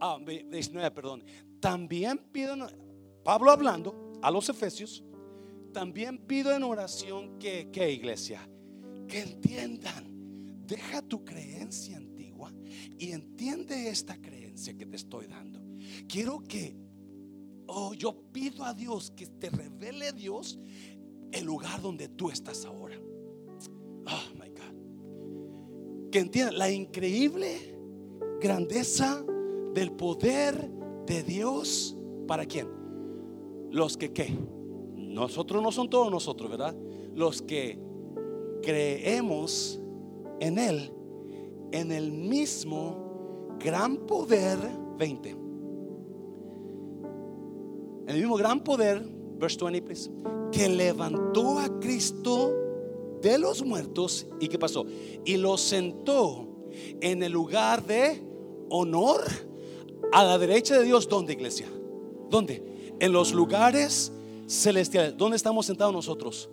[0.00, 1.24] ah, 19, perdón.
[1.60, 2.56] También pido,
[3.22, 5.04] Pablo hablando a los efesios,
[5.72, 8.48] también pido en oración que, que iglesia,
[9.06, 12.52] que entiendan, deja tu creencia antigua
[12.98, 15.60] y entiende esta creencia que te estoy dando.
[16.08, 16.76] Quiero que,
[17.66, 20.58] oh, yo pido a Dios que te revele Dios
[21.32, 22.96] el lugar donde tú estás ahora.
[22.98, 26.10] Oh my God.
[26.10, 27.76] Que entiendan la increíble
[28.40, 29.24] grandeza
[29.74, 30.70] del poder
[31.06, 31.96] de Dios.
[32.26, 32.68] ¿Para quién?
[33.70, 34.32] Los que qué?
[34.94, 36.74] Nosotros no son todos nosotros, ¿verdad?
[37.14, 37.78] Los que
[38.62, 39.80] creemos
[40.40, 40.92] en Él,
[41.72, 44.58] en el mismo gran poder,
[44.98, 45.30] 20.
[45.30, 45.36] En
[48.06, 49.04] el mismo gran poder,
[49.38, 50.10] verse 20, please,
[50.52, 52.54] que levantó a Cristo
[53.22, 54.26] de los muertos.
[54.40, 54.84] ¿Y qué pasó?
[55.24, 56.48] Y lo sentó
[57.00, 58.22] en el lugar de
[58.68, 59.20] honor
[60.12, 61.68] a la derecha de Dios, ¿dónde iglesia?
[62.28, 62.94] ¿Dónde?
[62.98, 64.12] En los lugares
[64.48, 65.16] celestiales.
[65.16, 66.50] ¿Dónde estamos sentados nosotros?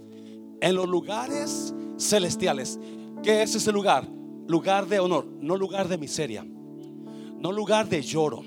[0.62, 2.80] En los lugares celestiales.
[3.24, 4.08] ¿Qué es ese lugar?
[4.47, 8.43] Lugar de honor, no lugar de miseria, no lugar de lloro,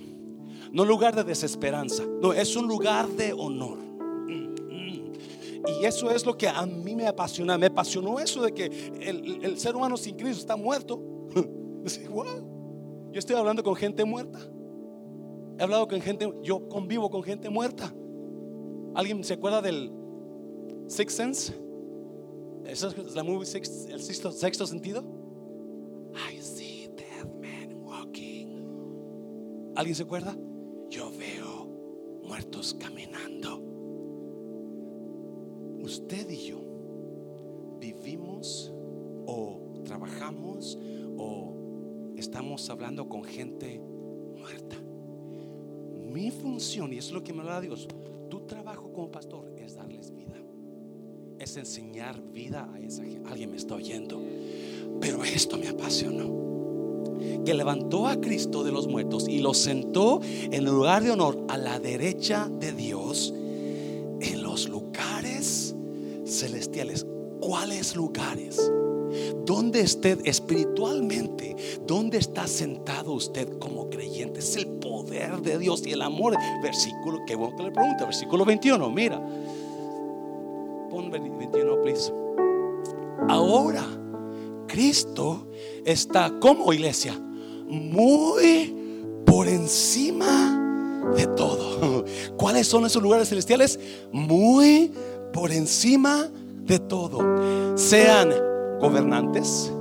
[0.73, 3.79] no lugar de desesperanza, no, es un lugar de honor.
[5.79, 7.59] Y eso es lo que a mí me apasiona.
[7.59, 8.65] Me apasionó eso de que
[9.01, 11.01] el, ser humano sin Cristo está muerto.
[13.13, 14.39] Yo estoy hablando con gente muerta.
[15.61, 17.95] He hablado con gente, yo convivo con gente muerta.
[18.95, 19.93] ¿Alguien se acuerda del
[20.87, 21.55] Sixth Sense?
[22.65, 25.05] ¿Esa es la movie el sexto, sexto sentido?
[26.15, 29.75] I see dead men walking.
[29.77, 30.35] ¿Alguien se acuerda?
[30.89, 31.67] Yo veo
[32.25, 33.59] muertos caminando.
[35.83, 36.59] Usted y yo
[37.79, 38.73] vivimos
[39.27, 40.79] o trabajamos
[41.19, 43.79] o estamos hablando con gente
[44.39, 44.80] muerta
[46.13, 47.89] mi función, y es lo que me da Dios,
[48.29, 50.37] tu trabajo como pastor es darles vida,
[51.39, 53.29] es enseñar vida a esa gente.
[53.29, 54.21] Alguien me está oyendo,
[55.01, 56.41] pero esto me apasionó.
[57.45, 61.45] Que levantó a Cristo de los muertos y lo sentó en el lugar de honor
[61.49, 65.75] a la derecha de Dios en los lugares
[66.27, 67.07] celestiales.
[67.41, 68.71] ¿Cuáles lugares?
[69.45, 71.57] ¿Dónde esté espiritualmente?
[71.91, 74.39] ¿Dónde está sentado usted como creyente?
[74.39, 76.37] Es el poder de Dios y el amor.
[76.63, 79.19] Versículo, que bueno que le pregunta, versículo 21, mira.
[80.89, 82.13] Pon 21, please.
[83.29, 83.85] Ahora,
[84.69, 85.49] Cristo
[85.85, 87.19] está como iglesia,
[87.67, 88.73] muy
[89.27, 92.05] por encima de todo.
[92.37, 93.81] ¿Cuáles son esos lugares celestiales?
[94.13, 94.93] Muy
[95.33, 96.29] por encima
[96.63, 97.77] de todo.
[97.77, 98.33] Sean
[98.79, 99.73] gobernantes,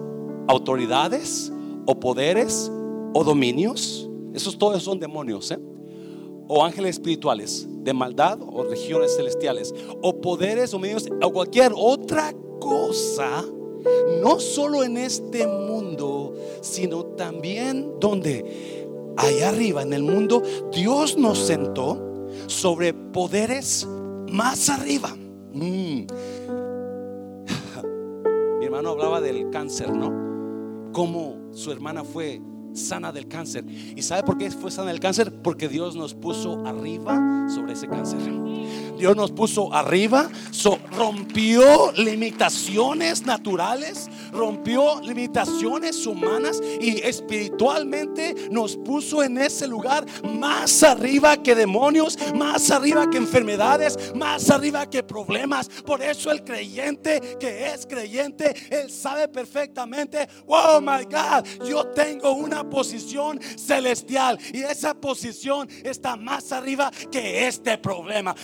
[0.47, 1.51] autoridades
[1.89, 2.71] o poderes
[3.15, 4.07] o dominios.
[4.35, 5.57] Esos todos son demonios, ¿eh?
[6.47, 9.73] O ángeles espirituales de maldad o regiones celestiales
[10.03, 13.43] o poderes o medios o cualquier otra cosa,
[14.21, 18.85] no solo en este mundo, sino también donde
[19.17, 23.87] allá arriba en el mundo Dios nos sentó sobre poderes
[24.31, 25.15] más arriba.
[25.53, 26.05] Mm
[28.61, 30.91] hermano hablaba del cáncer, ¿no?
[30.91, 32.41] Cómo su hermana fue
[32.73, 33.65] sana del cáncer.
[33.67, 35.41] ¿Y sabe por qué fue sana del cáncer?
[35.41, 38.19] Porque Dios nos puso arriba sobre ese cáncer.
[38.99, 40.29] Dios nos puso arriba,
[40.91, 50.05] rompió limitaciones naturales, rompió limitaciones humanas y espiritualmente nos puso en ese lugar
[50.37, 55.69] más arriba que demonios, más arriba que enfermedades, más arriba que problemas.
[55.85, 62.33] Por eso el creyente que es creyente, él sabe perfectamente, oh my God, yo tengo
[62.33, 68.35] una posición celestial y esa posición está más arriba que este problema.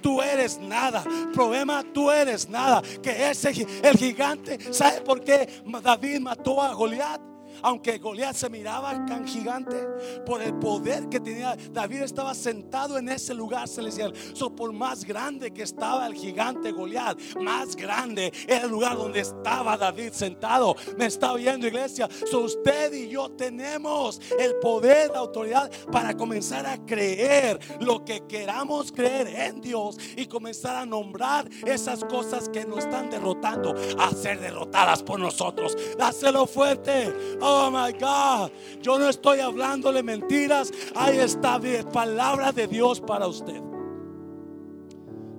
[0.00, 1.04] Tú eres nada.
[1.32, 2.82] Problema, tú eres nada.
[3.02, 5.48] Que ese el gigante, ¿sabe por qué
[5.82, 7.20] David mató a Goliat?
[7.62, 9.76] Aunque Goliat se miraba tan gigante,
[10.24, 14.12] por el poder que tenía, David estaba sentado en ese lugar celestial.
[14.34, 19.20] So, por más grande que estaba el gigante Goliat, más grande era el lugar donde
[19.20, 20.76] estaba David sentado.
[20.96, 22.08] Me está oyendo, iglesia.
[22.30, 28.26] So, usted y yo tenemos el poder, la autoridad para comenzar a creer lo que
[28.26, 34.10] queramos creer en Dios y comenzar a nombrar esas cosas que nos están derrotando a
[34.10, 35.76] ser derrotadas por nosotros.
[35.98, 37.12] Dáselo fuerte.
[37.40, 38.50] Oh my God.
[38.80, 40.72] Yo no estoy hablándole mentiras.
[40.94, 41.60] Ahí está
[41.92, 43.60] palabra de Dios para usted.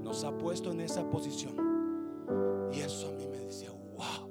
[0.03, 1.55] Nos ha puesto en esa posición.
[2.72, 4.30] Y eso a mí me decía, wow.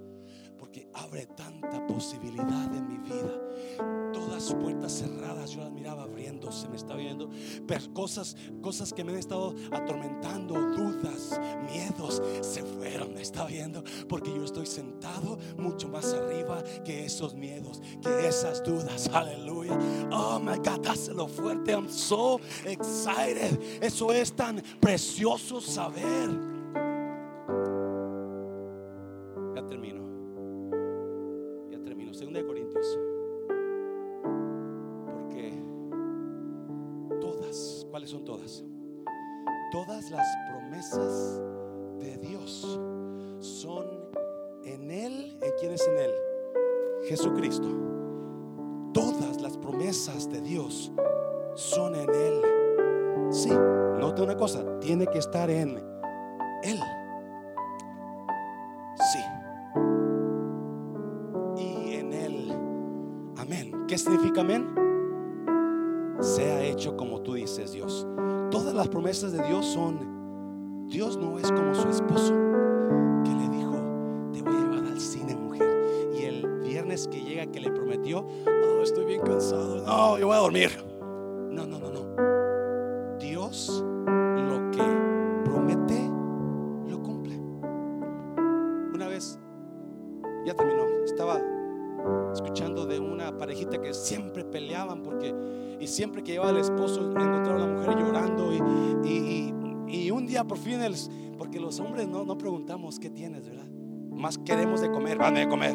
[0.59, 3.49] Porque abre tanta posibilidad en mi vida
[4.12, 7.31] todas puertas cerradas yo las miraba abriéndose, me está viendo.
[7.66, 13.83] Pero cosas, cosas que me han estado atormentando, dudas, miedos, se fueron, me está viendo.
[14.09, 19.09] Porque yo estoy sentado mucho más arriba que esos miedos, que esas dudas.
[19.12, 19.78] Aleluya.
[20.12, 21.72] Oh my God, dáselo fuerte.
[21.72, 23.61] I'm so excited.
[23.83, 26.31] Eso es tan precioso saber.
[29.55, 30.03] Ya termino.
[31.70, 32.14] Ya termino.
[32.14, 33.09] Segunda de Corintios.
[38.11, 38.64] ¿Cuáles son todas?
[39.70, 41.40] Todas las promesas
[42.00, 42.80] de Dios
[43.38, 43.86] son
[44.64, 45.38] en Él.
[45.40, 46.11] ¿En quién es en Él?
[47.04, 47.68] Jesucristo.
[48.92, 50.90] Todas las promesas de Dios
[51.54, 52.42] son en Él.
[53.30, 55.78] Sí, note una cosa, tiene que estar en
[56.64, 56.80] Él.
[59.12, 59.20] Sí.
[61.58, 62.52] Y en Él.
[63.36, 63.86] Amén.
[63.86, 64.80] ¿Qué significa amén?
[67.51, 68.07] Dices, Dios.
[68.51, 72.32] Todas las promesas de Dios son, Dios no es como su esposo
[73.24, 73.72] que le dijo,
[74.32, 75.68] te voy a llevar al cine, mujer.
[76.14, 80.36] Y el viernes que llega que le prometió, oh, estoy bien cansado, no, yo voy
[80.36, 80.89] a dormir.
[100.61, 100.80] Fin
[101.36, 103.66] porque los hombres no, no preguntamos qué tienes, ¿verdad?
[104.11, 105.74] Más queremos de comer, van de comer.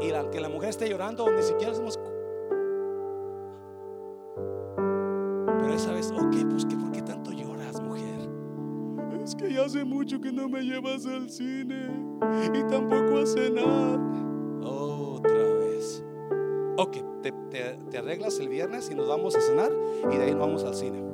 [0.00, 1.98] Y la, que la mujer esté llorando, ni siquiera hacemos
[5.60, 8.28] pero esa vez, ok, pues que por qué tanto lloras, mujer?
[9.22, 11.88] Es que ya hace mucho que no me llevas al cine
[12.52, 14.00] y tampoco a cenar.
[14.62, 16.04] Otra vez.
[16.76, 19.70] Ok, te, arreglas el viernes y nos vamos a cenar
[20.12, 21.13] y de ahí nos vamos al cine.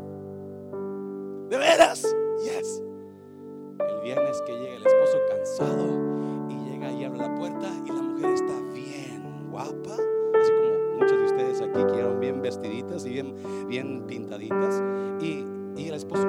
[13.70, 14.82] Bien, pintaditas.
[15.20, 15.46] Y,
[15.76, 16.22] y el esposo,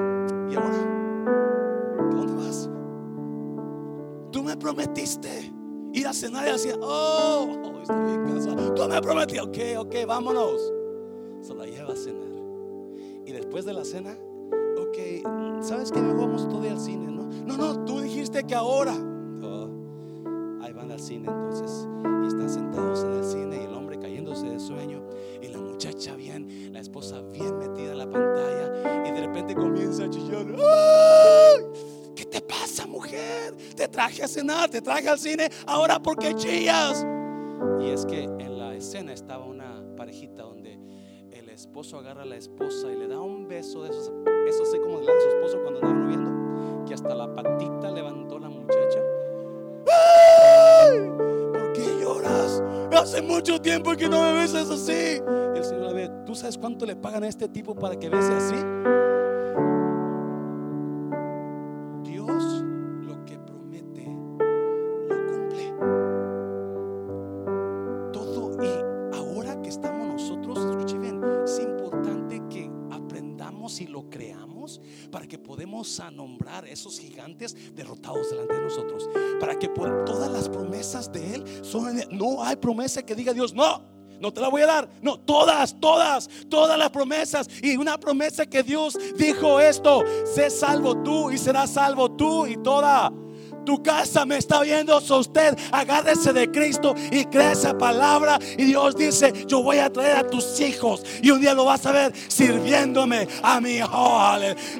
[0.48, 0.78] ¿y ahora?
[2.10, 2.70] ¿Dónde vas?
[4.30, 5.52] Tú me prometiste
[5.92, 8.74] ir a cenar y decía, oh, estoy bien cansado.
[8.74, 10.72] Tú me prometí, ok, ok, vámonos.
[11.42, 12.32] Se la lleva a cenar.
[13.26, 14.16] Y después de la cena,
[14.78, 16.00] ok, ¿sabes qué?
[16.00, 17.28] Vamos todavía al cine, ¿no?
[17.44, 18.94] No, no, tú dijiste que ahora.
[19.42, 19.68] Oh,
[20.62, 21.41] ahí van al cine
[34.32, 37.06] cenar, te traje al cine, ahora ¿por qué chillas?
[37.80, 40.78] Y es que en la escena estaba una parejita donde
[41.30, 44.12] el esposo agarra a la esposa y le da un beso de esos,
[44.48, 47.90] eso sé como le da a su esposo cuando andaban viendo, que hasta la patita
[47.90, 49.00] levantó la muchacha.
[50.82, 51.10] ¡Ay!
[51.52, 52.62] ¿Por qué lloras?
[52.92, 55.20] Hace mucho tiempo que no me besas así.
[55.54, 58.32] El Señor la ve, ¿tú sabes cuánto le pagan a este tipo para que bese
[58.32, 58.56] así?
[82.56, 83.82] Promesa que diga Dios, no,
[84.22, 84.88] no te la voy a dar.
[85.02, 87.48] No, todas, todas, todas las promesas.
[87.60, 92.56] Y una promesa que Dios dijo esto, sé salvo tú y serás salvo tú y
[92.56, 93.12] toda
[93.64, 98.38] Tu casa me está viendo, so usted agárrese de Cristo y crea esa palabra.
[98.58, 101.84] Y Dios dice: Yo voy a traer a tus hijos y un día lo vas
[101.86, 104.20] a ver sirviéndome a mi hijo.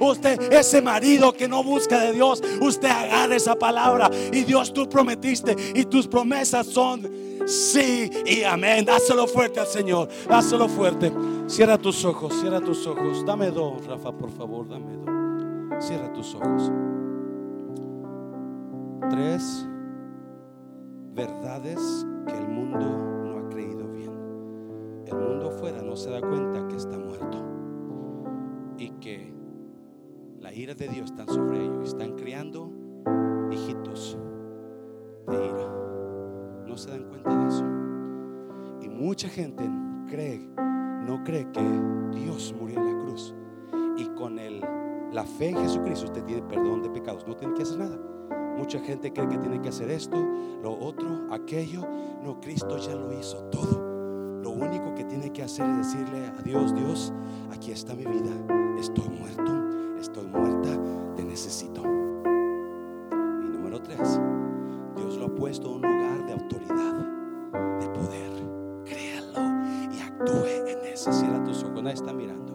[0.01, 4.11] Usted, ese marido que no busca de Dios, usted agarre esa palabra.
[4.33, 8.84] Y Dios, tú prometiste y tus promesas son sí y amén.
[8.84, 11.12] Dáselo fuerte al Señor, dáselo fuerte.
[11.47, 13.24] Cierra tus ojos, cierra tus ojos.
[13.24, 15.84] Dame dos, Rafa, por favor, dame dos.
[15.84, 16.70] Cierra tus ojos
[19.12, 19.68] tres
[21.14, 24.11] verdades que el mundo no ha creído bien.
[25.07, 27.38] El mundo afuera no se da cuenta que está muerto
[28.78, 29.34] y que
[30.40, 31.88] la ira de Dios está sobre ellos.
[31.88, 32.72] Están criando
[33.51, 34.16] hijitos
[35.28, 35.82] de ira.
[36.73, 37.64] No se dan cuenta de eso.
[38.81, 39.62] Y mucha gente
[40.09, 40.39] cree,
[41.07, 41.61] no cree que
[42.18, 43.35] Dios murió en la cruz.
[43.99, 44.64] Y con el,
[45.12, 47.27] la fe en Jesucristo usted tiene perdón de pecados.
[47.29, 47.99] No tiene que hacer nada.
[48.57, 50.16] Mucha gente cree que tiene que hacer esto,
[50.62, 51.87] lo otro, aquello.
[52.25, 54.41] No, Cristo ya lo hizo todo.
[54.43, 57.12] Lo único que tiene que hacer es decirle a Dios, Dios,
[57.53, 58.31] aquí está mi vida.
[58.81, 60.70] Estoy muerto, estoy muerta,
[61.16, 61.83] te necesito.
[61.83, 64.18] Y número tres,
[65.27, 66.95] ha puesto un lugar de autoridad,
[67.81, 68.33] de poder.
[68.85, 71.12] Créalo y actúe en eso.
[71.12, 72.53] Cierra tus ojos, nadie está mirando.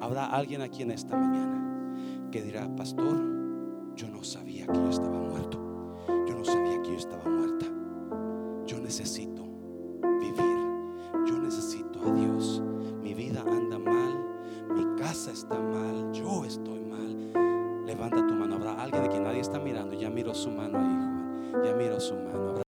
[0.00, 3.16] Habrá alguien aquí en esta mañana que dirá, pastor,
[3.96, 5.58] yo no sabía que yo estaba muerto.
[6.26, 7.66] Yo no sabía que yo estaba muerta.
[8.66, 9.44] Yo necesito
[10.20, 10.58] vivir.
[11.26, 12.62] Yo necesito a Dios.
[13.02, 14.18] Mi vida anda mal.
[14.74, 16.12] Mi casa está mal.
[16.12, 17.84] Yo estoy mal.
[17.86, 18.56] Levanta tu mano.
[18.56, 19.94] Habrá alguien de quien nadie está mirando.
[19.94, 21.03] Ya miro su mano ahí.
[21.62, 22.63] Ya miro su mano.